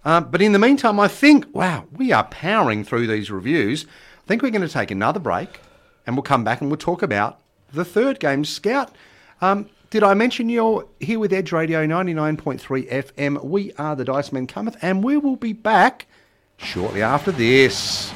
[0.07, 3.85] Uh, but in the meantime, I think wow, we are powering through these reviews.
[4.23, 5.59] I think we're going to take another break,
[6.05, 7.41] and we'll come back and we'll talk about
[7.73, 8.95] the third game, Scout.
[9.41, 13.43] Um, did I mention you're here with Edge Radio 99.3 FM?
[13.43, 16.05] We are the Dice Men Cometh, and we will be back
[16.55, 18.13] shortly after this.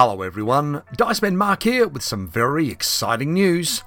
[0.00, 0.84] Hello, everyone.
[0.96, 3.80] Dice Diceman Mark here with some very exciting news.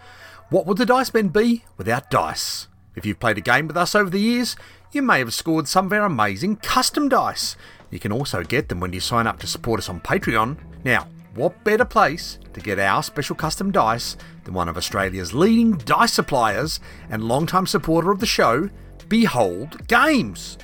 [0.50, 2.68] What would the Dice Men be without dice?
[2.98, 4.58] If you've played a game with us over the years,
[4.92, 7.56] you may have scored some of our amazing custom dice.
[7.90, 10.58] You can also get them when you sign up to support us on Patreon.
[10.84, 15.78] Now, what better place to get our special custom dice than one of Australia's leading
[15.78, 18.70] dice suppliers and long-time supporter of the show,
[19.08, 20.58] Behold Games?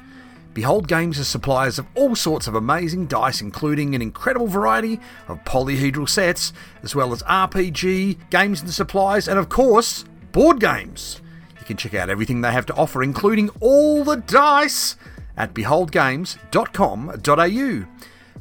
[0.58, 5.44] Behold Games is suppliers of all sorts of amazing dice, including an incredible variety of
[5.44, 6.52] polyhedral sets,
[6.82, 11.22] as well as RPG, games and supplies, and of course, board games.
[11.60, 14.96] You can check out everything they have to offer, including all the dice,
[15.38, 17.86] at beholdgames.com.au.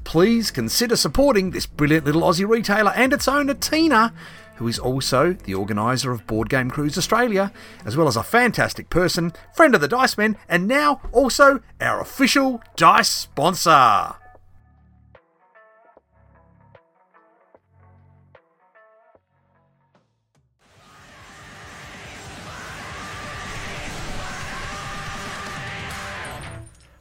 [0.05, 4.15] Please consider supporting this brilliant little Aussie retailer and its owner, Tina,
[4.57, 7.53] who is also the organiser of Board Game Cruise Australia,
[7.85, 12.01] as well as a fantastic person, friend of the Dice Men, and now also our
[12.01, 14.17] official dice sponsor.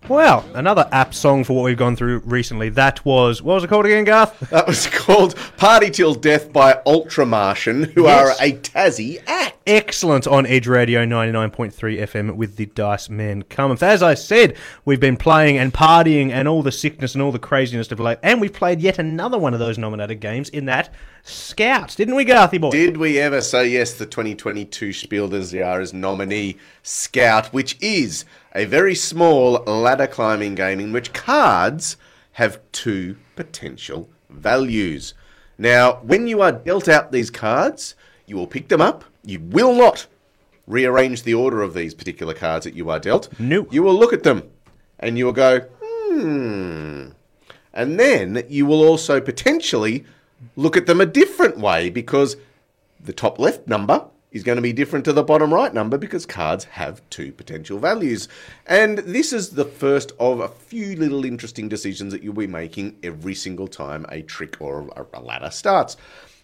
[0.07, 2.69] Wow, another app song for what we've gone through recently.
[2.69, 4.39] That was what was it called again, Garth?
[4.51, 8.39] That was called Party Till Death by Ultramartian, who Yes.
[8.39, 9.55] are a Tassie act.
[9.65, 13.81] Excellent on Edge Radio 99.3 FM with the Dice Men Cometh.
[13.81, 17.39] As I said, we've been playing and partying and all the sickness and all the
[17.39, 20.93] craziness of late, and we've played yet another one of those nominated games in that
[21.23, 22.69] Scouts, didn't we, Garthy boy?
[22.69, 28.25] Did we ever say yes, the 2022 Spiel des Jahres nominee Scout, which is
[28.55, 31.97] a very small ladder climbing game in which cards
[32.33, 35.13] have two potential values.
[35.57, 37.95] Now, when you are dealt out these cards,
[38.25, 39.03] you will pick them up.
[39.23, 40.07] You will not
[40.67, 43.29] rearrange the order of these particular cards that you are dealt.
[43.39, 43.67] No.
[43.69, 44.49] You will look at them
[44.99, 47.09] and you will go, hmm.
[47.73, 50.05] And then you will also potentially
[50.55, 52.37] look at them a different way because
[52.99, 56.25] the top left number is going to be different to the bottom right number because
[56.25, 58.27] cards have two potential values.
[58.67, 62.97] And this is the first of a few little interesting decisions that you'll be making
[63.01, 65.95] every single time a trick or a, ladder starts.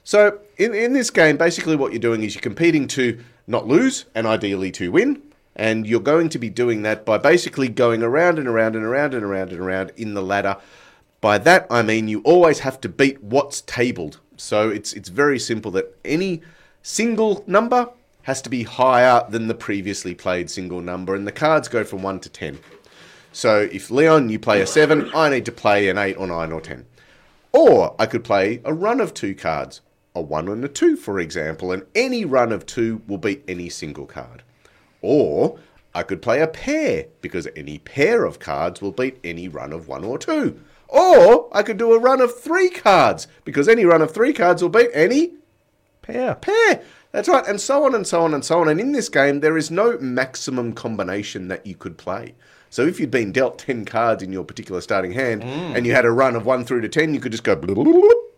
[0.05, 4.05] So, in, in this game, basically what you're doing is you're competing to not lose
[4.15, 5.21] and ideally to win.
[5.57, 9.13] And you're going to be doing that by basically going around and around and around
[9.13, 10.55] and around and around in the ladder.
[11.19, 14.21] By that I mean you always have to beat what's tabled.
[14.37, 16.41] So it's it's very simple that any
[16.81, 17.89] single number
[18.23, 22.03] has to be higher than the previously played single number, and the cards go from
[22.03, 22.59] one to ten.
[23.31, 26.51] So if Leon you play a seven, I need to play an eight or nine
[26.51, 26.85] or ten.
[27.51, 29.81] Or I could play a run of two cards,
[30.13, 33.69] a one and a two, for example, and any run of two will beat any
[33.69, 34.43] single card.
[35.01, 35.57] Or
[35.93, 39.87] I could play a pair, because any pair of cards will beat any run of
[39.87, 40.61] one or two.
[40.87, 44.61] Or I could do a run of three cards, because any run of three cards
[44.61, 45.31] will beat any
[46.01, 46.35] Pair.
[46.35, 46.81] pair.
[47.11, 48.69] That's right, and so on and so on and so on.
[48.69, 52.35] And in this game, there is no maximum combination that you could play.
[52.69, 55.49] So if you'd been dealt 10 cards in your particular starting hand hmm.
[55.75, 57.55] and you had a run of 1 through to 10, you could just go,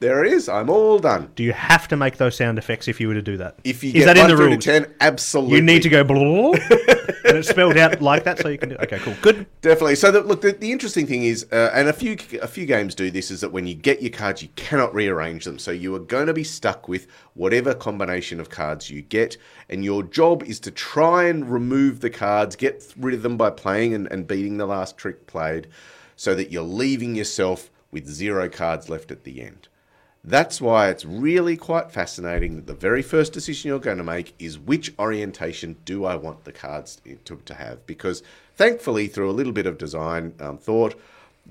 [0.03, 1.31] There it is, I'm all done.
[1.33, 3.55] Do you have to make those sound effects if you were to do that?
[3.63, 4.61] If you is get that 1 in the rules?
[4.61, 5.55] 10, absolutely.
[5.55, 6.51] You need to go blah,
[7.23, 8.75] and it's spelled out like that, so you can do.
[8.81, 9.45] Okay, cool, good.
[9.61, 9.95] Definitely.
[9.95, 12.95] So, the, look, the, the interesting thing is, uh, and a few a few games
[12.95, 15.57] do this, is that when you get your cards, you cannot rearrange them.
[15.57, 19.37] So you are going to be stuck with whatever combination of cards you get,
[19.69, 23.51] and your job is to try and remove the cards, get rid of them by
[23.51, 25.67] playing and, and beating the last trick played,
[26.17, 29.69] so that you're leaving yourself with zero cards left at the end.
[30.25, 34.33] That's why it's really quite fascinating that the very first decision you're going to make
[34.39, 37.85] is which orientation do I want the cards to, to have?
[37.85, 38.23] Because
[38.55, 40.97] thankfully, through a little bit of design um, thought,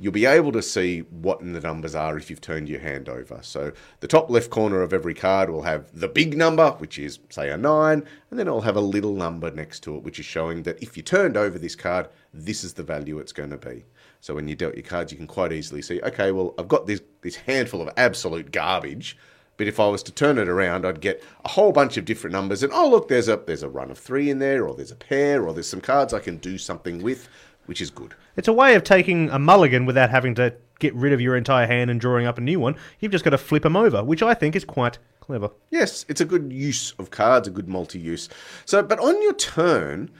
[0.01, 3.41] you'll be able to see what the numbers are if you've turned your hand over.
[3.43, 7.18] So the top left corner of every card will have the big number, which is,
[7.29, 10.25] say, a 9, and then it'll have a little number next to it, which is
[10.25, 13.59] showing that if you turned over this card, this is the value it's going to
[13.59, 13.85] be.
[14.23, 16.87] So when you dealt your cards, you can quite easily see, okay, well, I've got
[16.87, 19.18] this, this handful of absolute garbage,
[19.57, 22.33] but if I was to turn it around, I'd get a whole bunch of different
[22.33, 24.93] numbers, and oh look, there's a there's a run of three in there, or there's
[24.93, 27.29] a pair, or there's some cards I can do something with,
[27.66, 28.14] which is good.
[28.37, 31.66] It's a way of taking a mulligan without having to get rid of your entire
[31.66, 32.77] hand and drawing up a new one.
[33.01, 35.51] You've just got to flip them over, which I think is quite clever.
[35.70, 38.29] Yes, it's a good use of cards, a good multi-use.
[38.66, 40.11] So, but on your turn,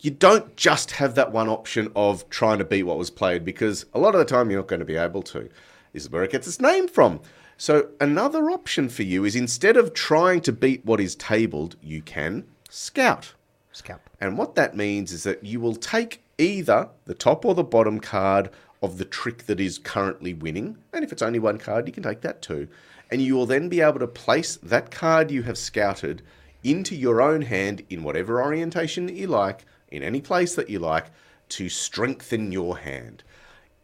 [0.00, 3.86] you don't just have that one option of trying to beat what was played because
[3.94, 5.48] a lot of the time you're not going to be able to.
[5.92, 7.20] This is where it gets its name from.
[7.58, 12.02] So, another option for you is instead of trying to beat what is tabled, you
[12.02, 13.32] can scout.
[13.72, 14.08] Scalp.
[14.20, 18.00] And what that means is that you will take either the top or the bottom
[18.00, 18.50] card
[18.82, 20.76] of the trick that is currently winning.
[20.92, 22.68] And if it's only one card, you can take that too.
[23.10, 26.22] And you will then be able to place that card you have scouted
[26.62, 29.64] into your own hand in whatever orientation that you like,
[29.96, 31.06] in any place that you like,
[31.48, 33.22] to strengthen your hand.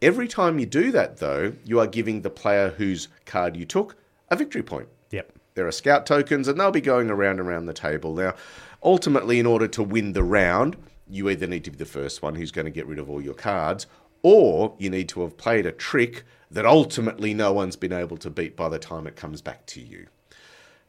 [0.01, 3.97] Every time you do that, though, you are giving the player whose card you took
[4.31, 4.89] a victory point.
[5.11, 5.33] Yep.
[5.55, 8.15] There are scout tokens, and they'll be going around and around the table.
[8.15, 8.35] Now,
[8.83, 10.77] ultimately, in order to win the round,
[11.09, 13.23] you either need to be the first one who's going to get rid of all
[13.23, 13.87] your cards,
[14.23, 18.31] or you need to have played a trick that ultimately no one's been able to
[18.31, 20.07] beat by the time it comes back to you.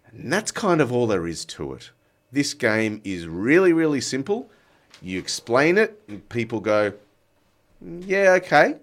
[0.07, 1.91] And that's kind of all there is to it.
[2.31, 4.49] This game is really, really simple.
[5.03, 6.93] You explain it, and people go,
[7.83, 8.77] mm, yeah, okay.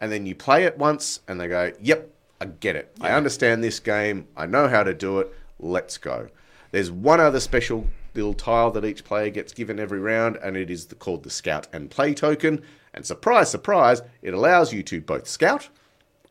[0.00, 2.10] And then you play it once, and they go, yep,
[2.40, 2.94] I get it.
[3.00, 4.28] I understand this game.
[4.36, 5.32] I know how to do it.
[5.58, 6.28] Let's go.
[6.72, 10.70] There's one other special little tile that each player gets given every round, and it
[10.70, 12.62] is the, called the Scout and Play token.
[12.92, 15.70] And surprise, surprise, it allows you to both scout,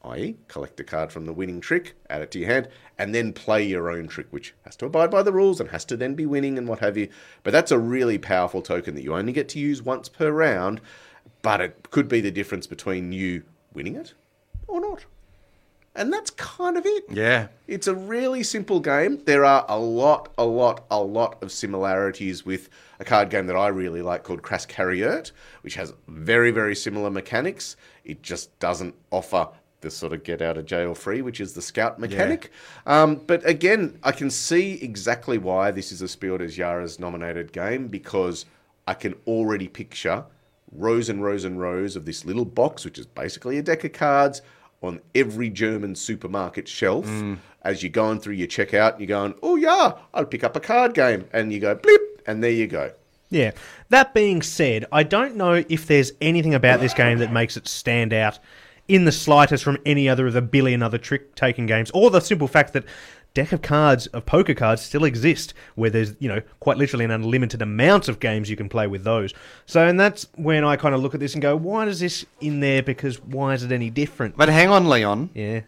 [0.03, 3.33] i.e., collect a card from the winning trick, add it to your hand, and then
[3.33, 6.15] play your own trick, which has to abide by the rules and has to then
[6.15, 7.07] be winning and what have you.
[7.43, 10.81] But that's a really powerful token that you only get to use once per round,
[11.41, 13.43] but it could be the difference between you
[13.73, 14.13] winning it
[14.67, 15.05] or not.
[15.93, 17.03] And that's kind of it.
[17.09, 17.47] Yeah.
[17.67, 19.21] It's a really simple game.
[19.25, 23.57] There are a lot, a lot, a lot of similarities with a card game that
[23.57, 25.31] I really like called Krass Kariert,
[25.61, 27.75] which has very, very similar mechanics.
[28.05, 29.49] It just doesn't offer
[29.81, 32.51] the sort of get out of jail free, which is the scout mechanic.
[32.85, 37.51] Um, but again, I can see exactly why this is a Spiel des Jahres nominated
[37.51, 38.45] game because
[38.87, 40.23] I can already picture
[40.71, 43.93] rows and rows and rows of this little box, which is basically a deck of
[43.93, 44.41] cards
[44.81, 47.05] on every German supermarket shelf.
[47.63, 50.93] As you're going through your checkout, you're going, oh yeah, I'll pick up a card
[50.93, 51.25] game.
[51.33, 52.91] And you go, blip, and there you go.
[53.29, 53.51] Yeah.
[53.89, 57.67] That being said, I don't know if there's anything about this game that makes it
[57.67, 58.39] stand out
[58.91, 62.19] in the slightest from any other of the billion other trick taking games, or the
[62.19, 62.83] simple fact that
[63.33, 67.11] deck of cards of poker cards still exist where there's you know quite literally an
[67.11, 69.33] unlimited amount of games you can play with those
[69.65, 72.25] so and that's when i kind of look at this and go why is this
[72.41, 75.29] in there because why is it any different But hang on, Leon.
[75.33, 75.61] yeah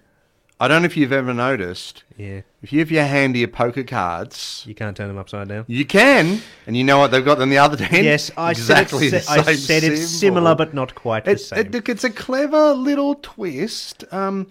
[0.60, 2.04] I don't know if you've ever noticed.
[2.18, 5.50] yeah If you have your hand of your poker cards, you can't turn them upside
[5.50, 8.06] down you can, and you know what they've got on the other hand.
[8.14, 10.20] yes i exactly said, the it's, same I said it's symbol.
[10.38, 14.06] similar but not quite the It, same it, look, it's a clever little twist.
[14.14, 14.48] Um,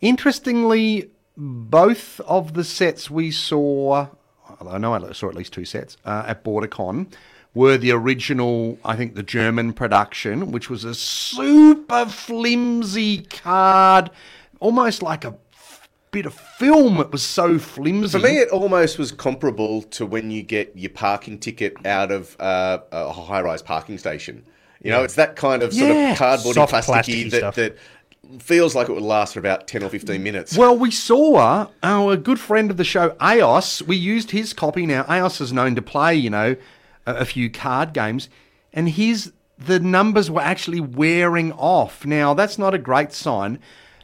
[0.00, 4.08] interestingly, both of the sets we saw,
[4.66, 7.12] I know I saw at least two sets uh, at BorderCon,
[7.52, 14.10] were the original, I think, the German production, which was a super flimsy card,
[14.60, 15.34] almost like a
[16.10, 17.00] bit of film.
[17.00, 18.18] It was so flimsy.
[18.18, 22.36] For me, it almost was comparable to when you get your parking ticket out of
[22.40, 24.44] uh, a high-rise parking station.
[24.82, 26.12] You know, it's that kind of sort Yeah.
[26.12, 27.76] of cardboardy, Soft, plasticky plasticky that, that
[28.40, 30.56] feels like it would last for about ten or fifteen minutes.
[30.56, 33.82] Well, we saw our good friend of the show, Aos.
[33.82, 34.86] We used his copy.
[34.86, 36.56] Now, Aos is known to play, you know,
[37.06, 38.28] a, a few card games,
[38.72, 42.06] and his the numbers were actually wearing off.
[42.06, 43.58] Now, that's not a great sign.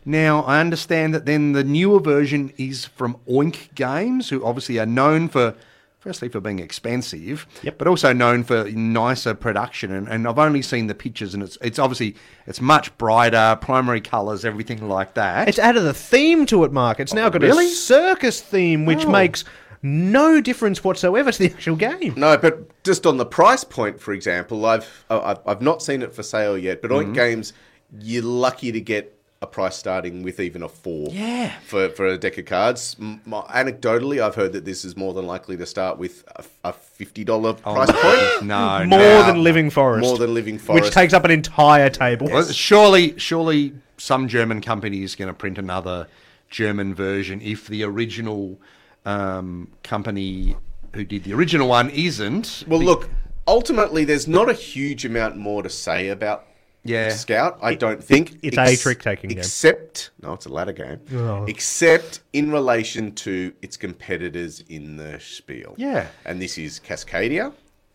[0.08, 4.86] Now, I understand that then the newer version is from Oink Games, who obviously are
[4.86, 5.54] known for,
[5.98, 7.76] firstly, for being expensive, Yep.
[7.76, 9.90] but also known for nicer production.
[9.92, 12.14] And, and I've only seen the pictures, and it's it's obviously
[12.46, 15.48] it's much brighter, primary colours, everything like that.
[15.48, 17.00] It's added a theme to it, Mark.
[17.00, 17.66] It's now got really?
[17.66, 19.10] a circus theme, which Oh.
[19.10, 19.44] makes
[19.82, 22.14] no difference whatsoever to the actual game.
[22.16, 26.02] No, but just on the price point, for example, I've oh, I've, I've not seen
[26.02, 26.80] it for sale yet.
[26.80, 27.10] But Mm-hmm.
[27.10, 27.52] Oink Games,
[28.00, 31.08] you're lucky to get a price starting with even a four.
[31.10, 31.52] Yeah.
[31.66, 32.96] For for a deck of cards.
[32.98, 36.44] M- my- anecdotally, I've heard that this is more than likely to start with a,
[36.64, 38.42] a fifty dollar price point.
[38.46, 39.26] no, More no.
[39.26, 40.08] than Living Forest.
[40.08, 40.84] More than Living Forest.
[40.84, 42.28] Which takes up an entire table.
[42.30, 46.08] Well, surely, surely, some German company is going to print another
[46.48, 48.58] German version if the original
[49.04, 50.56] um, company
[50.94, 52.64] who did the original one isn't.
[52.66, 53.10] Well, look.
[53.48, 56.46] Ultimately, there's not a huge amount more to say about
[56.88, 57.08] Yeah.
[57.10, 57.58] Scout.
[57.62, 59.38] I don't think it's a trick-taking game.
[59.38, 61.00] Except no, it's a ladder game.
[61.14, 61.44] Oh.
[61.46, 65.74] Except in relation to its competitors in the Spiel.
[65.76, 66.08] Yeah.
[66.24, 67.52] and this is Cascadia.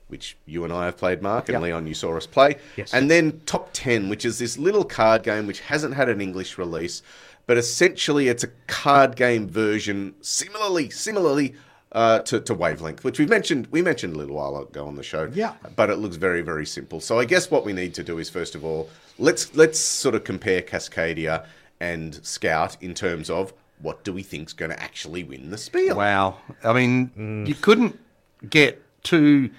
[0.08, 1.62] Which you and I have played, Mark, and Yep.
[1.62, 2.58] Leon, you saw us play.
[2.76, 2.94] Yes.
[2.94, 6.58] And then Top 10, which is this little card game which hasn't had an English
[6.58, 7.02] release,
[7.48, 11.56] but essentially it's a card game version, similarly, similarly
[11.92, 15.04] uh, to, to Wavelength, which we mentioned we mentioned a little while ago on the
[15.04, 15.30] show.
[15.34, 15.56] Yeah.
[15.76, 17.02] But it looks very, very simple.
[17.02, 20.16] So I guess what we need to do is first of all, let's let's sort
[20.16, 21.46] of compare Cascadia
[21.80, 25.98] and Scout in terms of what do we think's going to actually win the Spiel.
[25.98, 26.38] Wow.
[26.64, 28.00] I mean, you couldn't
[28.48, 29.50] get two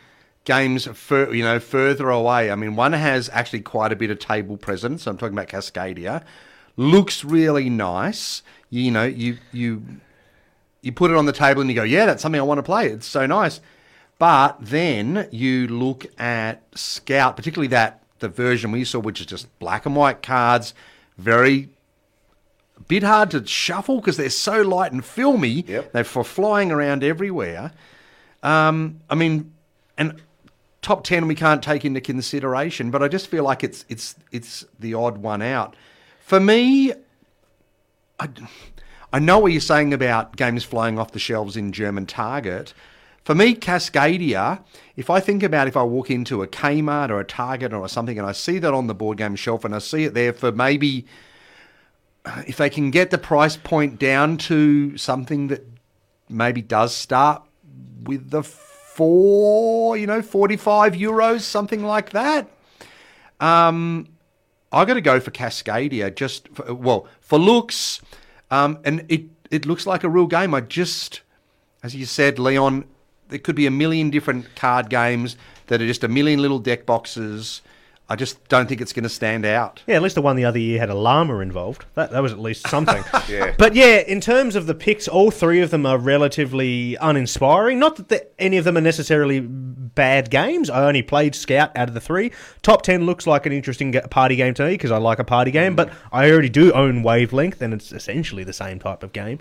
[0.45, 2.51] games fur, you know further away.
[2.51, 5.07] I mean, one has actually quite a bit of table presence.
[5.07, 6.25] I'm talking about Cascadia.
[6.77, 8.43] Looks really nice.
[8.71, 9.83] You know, you you
[10.83, 12.63] you put it on the table and you go, yeah, that's something I want to
[12.63, 12.89] play.
[12.89, 13.61] It's so nice.
[14.19, 19.59] But then you look at Scout, particularly that the version we saw, which is just
[19.59, 20.75] black and white cards,
[21.17, 21.71] very
[22.89, 25.65] bit hard to shuffle because they're so light and filmy.
[25.67, 25.93] Yep.
[25.93, 27.73] They're for flying around everywhere.
[28.43, 29.53] Um, I mean,
[29.97, 30.21] and
[30.83, 34.65] top ten we can't take into consideration, but I just feel like it's it's it's
[34.79, 35.77] the odd one out.
[36.21, 36.93] For me,
[38.19, 38.29] I,
[39.13, 42.73] I know what you're saying about games flying off the shelves in German Target.
[43.25, 44.65] For me, Cascadia,
[44.97, 48.19] if I think about if I walk into a Kmart or a Target or something
[48.19, 50.51] and I see that on the board game shelf and I see it there for
[50.51, 51.07] maybe
[52.47, 55.67] if they can get the price point down to something that
[56.29, 57.43] maybe does start
[58.05, 62.49] with the four, you know, 45 euros, something like that.
[63.41, 64.09] Um,
[64.73, 68.01] I got to go for Cascadia just for, well for looks,
[68.53, 70.55] um, and it it looks like a real game.
[70.55, 71.23] I just,
[71.83, 72.85] as you said, Leon,
[73.29, 75.37] there could be a million different card games
[75.67, 77.63] that are just a million little deck boxes.
[78.13, 79.83] I just don't think it's going to stand out.
[79.87, 81.87] Yeah, at least the one the other year had a llama involved.
[81.95, 83.03] That, that was at least something.
[83.29, 83.55] Yeah.
[83.57, 87.79] But yeah, in terms of the picks, all three of them are relatively uninspiring.
[87.79, 90.69] Not that the, any of them are necessarily bad games.
[90.69, 92.33] I only played Scout out of the three.
[92.63, 95.51] Top 10 looks like an interesting party game to me because I like a party
[95.51, 95.77] game, mm.
[95.77, 99.39] but I already do own Wavelength and it's essentially the same type of game.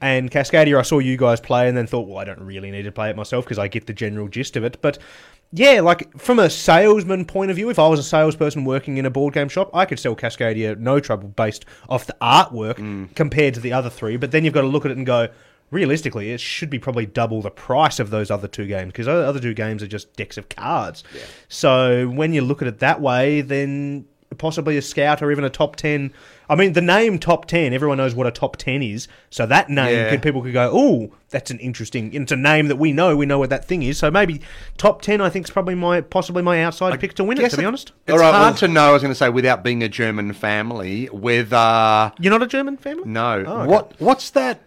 [0.00, 2.82] And Cascadia, I saw you guys play and then thought, well, I don't really need
[2.82, 4.78] to play it myself because I get the general gist of it.
[4.80, 4.98] But
[5.56, 9.06] yeah, like from a salesman point of view, if I was a salesperson working in
[9.06, 13.14] a board game shop, I could sell Cascadia no trouble based off the artwork mm.
[13.14, 14.16] compared to the other three.
[14.16, 15.28] But then you've got to look at it and go,
[15.70, 19.28] realistically, it should be probably double the price of those other two games because those
[19.28, 21.04] other two games are just decks of cards.
[21.48, 25.50] So when you look at it that way, then possibly a scout or even a
[25.50, 26.12] top 10
[26.48, 29.68] i mean the name top 10 everyone knows what a top 10 is so that
[29.70, 30.10] name Yeah.
[30.10, 33.26] could people could go oh that's an interesting it's a name that we know we
[33.26, 34.40] know what that thing is so maybe
[34.76, 37.56] top 10 i think is probably my possibly my outside pick to win it to
[37.56, 38.88] be it- honest It's All right, hard well- to know.
[38.90, 42.76] I was going to say without being a German family whether you're not a german
[42.76, 43.44] family no.
[43.46, 43.70] Oh, okay.
[43.70, 44.60] What what's that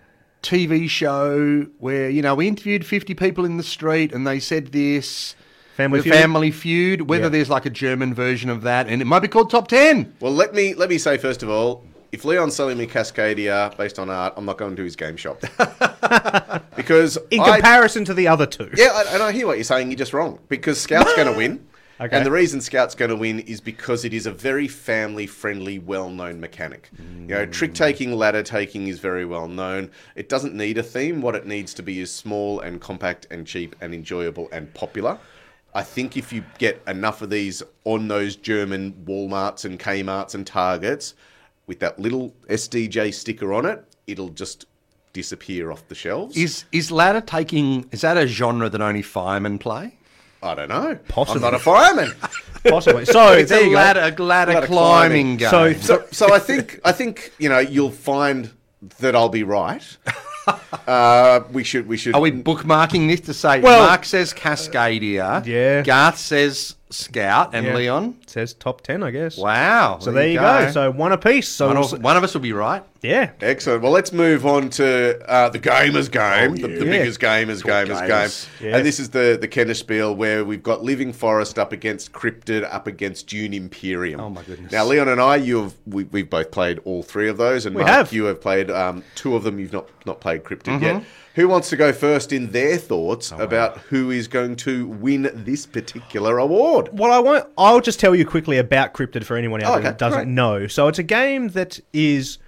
[0.44, 4.68] TV show where you know we interviewed fifty people in the street and they said
[4.68, 5.36] this
[5.78, 6.16] Family the Feud?
[6.16, 7.02] Family Feud.
[7.02, 7.30] Whether Yeah.
[7.30, 10.12] there's like a German version of that, and it might be called Top Ten.
[10.20, 14.00] Well, let me let me say first of all, if Leon's selling me Cascadia based
[14.00, 15.40] on art, I'm not going to his game shop
[16.76, 19.64] because in I- comparison to the other two Yeah, I- and I hear what you're
[19.64, 19.92] saying.
[19.92, 21.66] You're just wrong because Scout's going to win.
[22.00, 22.16] Okay.
[22.16, 26.40] And the reason Scout's going to win is because it is a very family-friendly, well-known
[26.40, 26.92] mechanic.
[27.00, 27.76] You know, trick mm.
[27.76, 29.90] taking, ladder taking is very well known.
[30.16, 31.24] It doesn't need a theme.
[31.24, 35.18] What it needs to be is small and compact and cheap and enjoyable and popular.
[35.78, 40.46] I think if you get enough of these on those German Walmarts and Kmarts and
[40.46, 41.14] Targets
[41.68, 44.66] with that little SDJ sticker on it, it'll just
[45.14, 46.36] disappear off the shelves.
[46.36, 47.88] Is is ladder taking?
[47.92, 49.94] Is that a genre that only firemen play?
[50.42, 50.98] I don't know.
[51.10, 51.44] Possibly.
[51.46, 52.12] I'm not a fireman.
[52.68, 53.76] possibly so It's there a you go.
[53.76, 55.38] ladder, ladder, Ladder climbing, climbing.
[55.38, 55.50] game.
[55.50, 58.50] So- so, so I think I think you know you'll find
[59.00, 59.84] that I'll be right.
[60.88, 62.16] Uh, we should we should.
[62.16, 65.82] Are we bookmarking this to say Well- Mark says Cascadia, Yeah.
[65.82, 67.76] Garth says Scout, and Yeah.
[67.76, 68.16] Leon?
[68.24, 69.98] It says top 10 i guess Wow.
[70.00, 70.72] so there you go.
[70.72, 72.82] so one apiece so one, we'll of, one of us will be right.
[73.02, 73.84] yeah Excellent.
[73.84, 76.92] Well, let's move on to uh, the gamers game, the, the Yeah.
[77.00, 78.48] biggest gamers gamers gamers.
[78.60, 78.78] game, Yeah.
[78.78, 82.88] and this is the the Kennerspiel where we've got Living Forest up against Cryptid up
[82.88, 84.20] against Dune Imperium.
[84.22, 84.72] Oh, my goodness.
[84.72, 87.76] Now, Leon and I, you have we, we've both played all three of those, and
[87.76, 88.14] We Mark, have.
[88.14, 89.60] you have played um, two of them.
[89.60, 90.84] You've not not played Cryptid Mm-hmm.
[90.84, 91.04] yet.
[91.38, 95.30] Who wants to go first in their thoughts Oh, about who is going to win
[95.36, 96.90] this particular award?
[96.92, 97.46] Well, I won't.
[97.60, 100.28] I'll just tell you quickly about Cryptid for anyone out Oh, there that doesn't great.
[100.34, 100.66] know.
[100.66, 102.40] So it's a game that is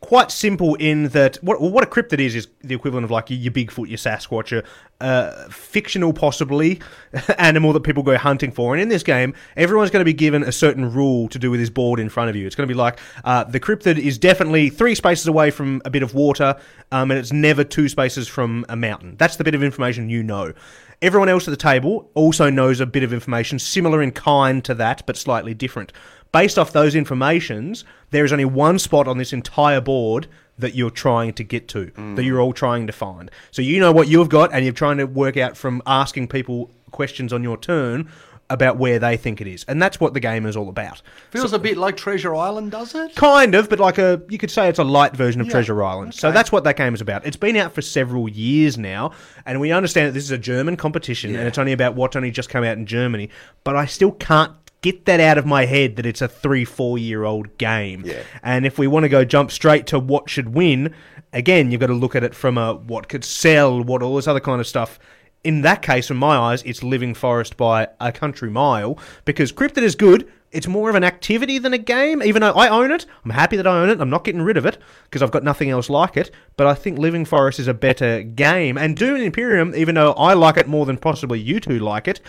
[0.00, 3.52] quite simple in that what what a cryptid is is the equivalent of like your,
[3.52, 4.64] Bigfoot, your Sasquatch, a
[5.04, 6.80] uh, fictional possibly
[7.38, 8.74] animal that people go hunting for.
[8.74, 11.60] And in this game, everyone's going to be given a certain rule to do with
[11.60, 12.46] this board in front of you.
[12.46, 15.90] It's going to be like uh, the cryptid is definitely three spaces away from a
[15.90, 16.56] bit of water,
[16.92, 19.16] um, and it's never two spaces from a mountain.
[19.16, 20.52] That's the bit of information you know.
[21.00, 24.74] Everyone else at the table also knows a bit of information similar in kind to
[24.74, 25.92] that, but slightly different.
[26.32, 30.26] Based off those informations, there is only one spot on this entire board
[30.58, 33.30] that you're trying to get to, that you're all trying to find.
[33.50, 36.70] So you know what you've got, and you're trying to work out from asking people
[36.90, 38.10] questions on your turn
[38.50, 39.64] about where they think it is.
[39.68, 41.02] And that's what the game is all about.
[41.30, 43.14] Feels a bit like Treasure Island, does it?
[43.14, 45.82] Kind of, but like a you could say it's a light version of Yeah, Treasure
[45.82, 46.14] Island.
[46.14, 47.26] So that's what that game is about.
[47.26, 49.12] It's been out for several years now,
[49.44, 52.30] and we understand that this is a German competition, and it's only about what's only
[52.30, 53.28] just come out in Germany.
[53.64, 56.98] But I still can't get that out of my head that it's a three, four
[56.98, 58.02] year old game.
[58.04, 58.22] Yeah.
[58.42, 60.94] And if we want to go jump straight to what should win,
[61.32, 64.28] again, you've got to look at it from a what could sell, what all this
[64.28, 64.98] other kind of stuff.
[65.44, 69.82] in that case, in my eyes, it's Living Forest by a country mile because Cryptid
[69.82, 70.30] is good.
[70.50, 72.22] It's more of an activity than a game.
[72.22, 74.00] Even though I own it, I'm happy that I own it.
[74.00, 76.30] I'm not getting rid of it because I've got nothing else like it.
[76.56, 78.78] But I think Living Forest is a better game.
[78.78, 82.20] And Dune Imperium, even though I like it more than possibly you two like it,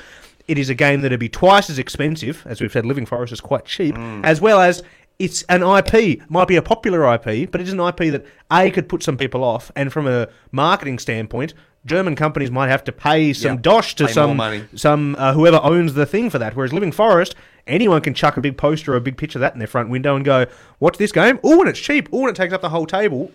[0.50, 2.44] it is a game that'd be twice as expensive.
[2.46, 4.84] As we've said, Living Forest is quite cheap, as well as
[5.20, 6.22] it's an IP.
[6.30, 9.16] Might be a popular IP, but it is an IP that A could put some
[9.18, 11.54] people off, and from a marketing standpoint,
[11.86, 14.64] German companies might have to pay some Yeah, dosh to pay some money.
[14.76, 16.56] some uh, whoever owns the thing for that.
[16.56, 17.36] Whereas Living Forest,
[17.68, 19.90] anyone can chuck a big poster or a big picture of that in their front
[19.90, 20.46] window and go,
[20.82, 21.40] "Watch this game!
[21.44, 22.10] Oh, and it's cheap!
[22.12, 23.32] Oh, and it takes up the whole table."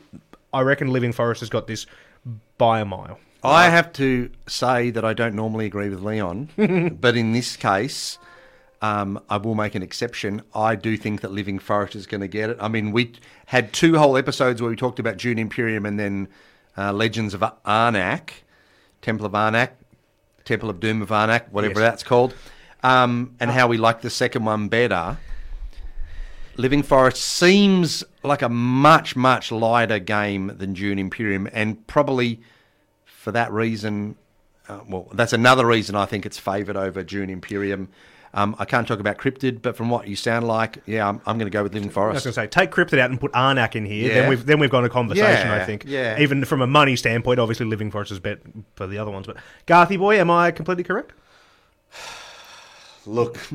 [0.53, 1.87] I reckon Living Forest has got this
[2.59, 3.19] by a mile.
[3.45, 6.49] I have to say that I don't normally agree with Leon,
[7.01, 8.19] but in this case,
[8.81, 10.43] um, I will make an exception.
[10.55, 12.57] I do think that Living Forest is going to get it.
[12.61, 13.13] I mean, we
[13.47, 16.29] had two whole episodes where we talked about Dune Imperium and then
[16.77, 18.31] uh, Legends of Arnak,
[19.03, 19.71] Temple of Arnak,
[20.45, 21.91] Temple of Doom of Arnak, whatever Yes.
[21.91, 22.35] that's called,
[22.83, 25.19] um, and how we like the second one better.
[26.57, 32.41] Living Forest seems like a much, much lighter game than Dune Imperium, and probably
[33.25, 34.17] for that reason,
[34.69, 37.89] uh, well, that's another reason I think it's favoured over Dune Imperium.
[38.35, 41.39] Um, I can't talk about Cryptid, but from what you sound like, yeah, I'm, I'm
[41.39, 42.27] going to go with Living Forest.
[42.27, 44.09] I was going to say, take Cryptid out and put Arnak in here.
[44.09, 44.15] Yeah.
[44.15, 45.47] Then we've then we've got a conversation.
[45.47, 45.85] Yeah, I think.
[45.87, 46.19] yeah.
[46.21, 48.41] Even from a money standpoint, obviously, Living Forest is bet
[48.75, 49.27] for the other ones.
[49.27, 51.15] But Garthy boy, am I completely correct?
[53.07, 53.35] Look,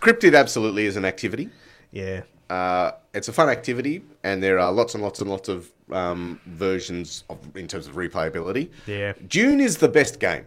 [0.00, 1.48] Cryptid absolutely is an activity.
[1.90, 2.22] Yeah.
[2.50, 6.40] Uh, it's a fun activity, and there are lots and lots and lots of um,
[6.46, 8.70] versions of, in terms of replayability.
[8.86, 9.12] Yeah.
[9.26, 10.46] Dune is the best game.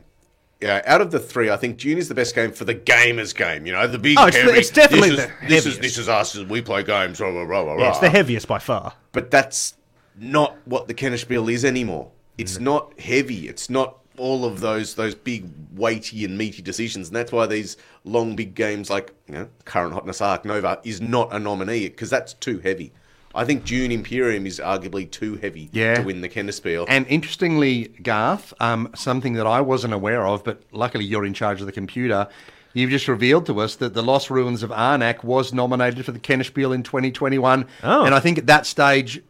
[0.62, 3.36] Yeah, out of the three, I think Dune is the best game for the gamers
[3.36, 3.66] game.
[3.66, 4.18] You know, the big.
[4.20, 6.62] Oh, it's the- it's definitely this is, the this is this is us as we
[6.62, 7.18] play games.
[7.18, 8.94] Blah, blah, blah, Yeah, it's the heaviest by far.
[9.12, 9.76] but that's
[10.18, 12.12] not what the Kennerspiel is anymore.
[12.38, 13.48] It's not heavy.
[13.48, 17.76] It's not all of those those big weighty and meaty decisions, and that's why these
[18.04, 22.10] long big games like you know current hotness Arc Nova is not a nominee because
[22.10, 22.92] that's too heavy.
[23.34, 25.96] I think Dune Imperium is arguably too heavy Yeah.
[25.96, 26.86] to win the Kennerspiel.
[26.90, 31.62] And interestingly, Garth, um, something that I wasn't aware of, but luckily you're in charge
[31.62, 32.28] of the computer.
[32.74, 36.20] You've just revealed to us that the Lost Ruins of Arnak was nominated for the
[36.20, 38.04] Kennerspiel in 2021, Oh.
[38.06, 39.24] and I think at that stage, m-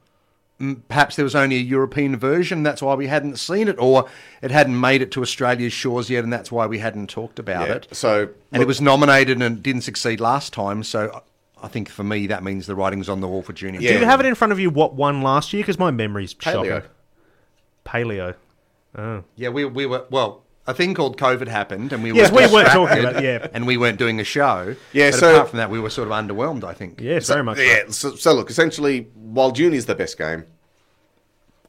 [0.87, 2.63] perhaps there was only a European version.
[2.63, 4.07] That's why we hadn't seen it, or
[4.41, 7.67] it hadn't made it to Australia's shores yet, and that's why we hadn't talked about
[7.69, 7.87] Yeah, it.
[7.91, 10.83] so, and it was nominated and didn't succeed last time.
[10.83, 11.23] So
[11.61, 13.79] I think for me that means the writing's on the wall for Junior.
[13.81, 13.93] Yeah.
[13.93, 14.69] Do you have it in front of you?
[14.69, 15.63] What won last year?
[15.63, 16.65] Because my memory's Paleo.
[16.81, 16.89] shocking.
[17.85, 18.35] Paleo.
[18.97, 19.23] Oh.
[19.35, 20.43] Yeah, we, we were well.
[20.67, 23.47] A thing called COVID happened, and we Yes, were we weren't talking about- yeah.
[23.53, 24.75] and we weren't doing a show.
[24.93, 26.63] Yeah, but so- apart from that, we were sort of underwhelmed.
[26.63, 27.01] I think.
[27.01, 27.57] Yes, very much.
[27.57, 27.63] so.
[27.63, 30.45] Yeah, so, so look, essentially, while Dune is the best game,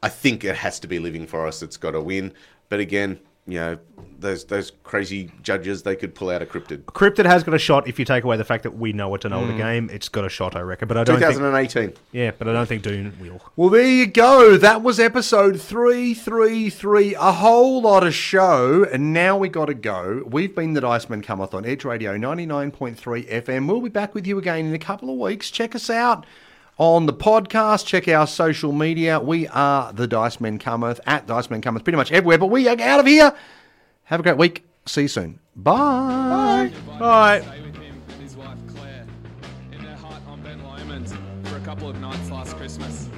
[0.02, 2.32] I think it has to be Living Forest It's got to win.
[2.68, 3.78] But again, you know,
[4.20, 6.84] those those crazy judges, they could pull out a Cryptid.
[6.84, 9.24] Cryptid has got a shot if you take away the fact that we know it's
[9.24, 9.58] an older hmm.
[9.58, 9.90] game.
[9.92, 10.86] It's got a shot, I reckon.
[10.86, 11.32] But I don't think.
[11.32, 11.92] 2018.
[12.12, 13.40] Yeah, but I don't think Dune will.
[13.56, 14.56] Well, there you go.
[14.56, 17.14] That was episode three three three.
[17.16, 20.22] A whole lot of show, and now we got to go.
[20.24, 23.66] We've been the Dice Men Cometh on Edge Radio ninety nine point three FM.
[23.66, 25.50] We'll be back with you again in a couple of weeks.
[25.50, 26.24] Check us out.
[26.82, 29.20] On the podcast, check our social media.
[29.20, 32.66] We are the Dice Men Cometh at Dice Men Cometh pretty much everywhere, but we
[32.66, 33.32] are out of here.
[34.02, 34.64] Have a great week.
[34.86, 35.38] See you soon.
[35.54, 36.72] Bye.
[36.98, 37.42] Bye.
[37.42, 39.06] stay with him and his wife Claire
[39.70, 41.08] in their hut on Ben Lomond
[41.46, 43.08] for a couple of nights last Christmas.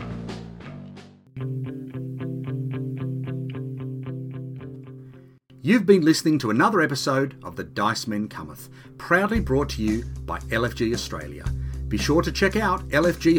[5.63, 10.05] You've been listening to another episode of The Dice Men Cometh, proudly brought to you
[10.27, 11.47] by LFG Australia.
[11.95, 13.39] Be sure to check out lfg-oz.com.au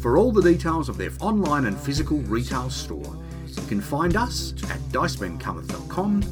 [0.00, 3.16] for all the details of their online and physical retail store.
[3.46, 6.24] You can find us at dicemencometh.com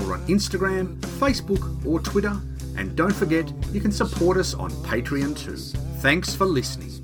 [0.00, 2.40] or on Instagram, Facebook, or Twitter.
[2.78, 5.56] And don't forget, you can support us on Patreon too.
[6.00, 7.03] Thanks for listening.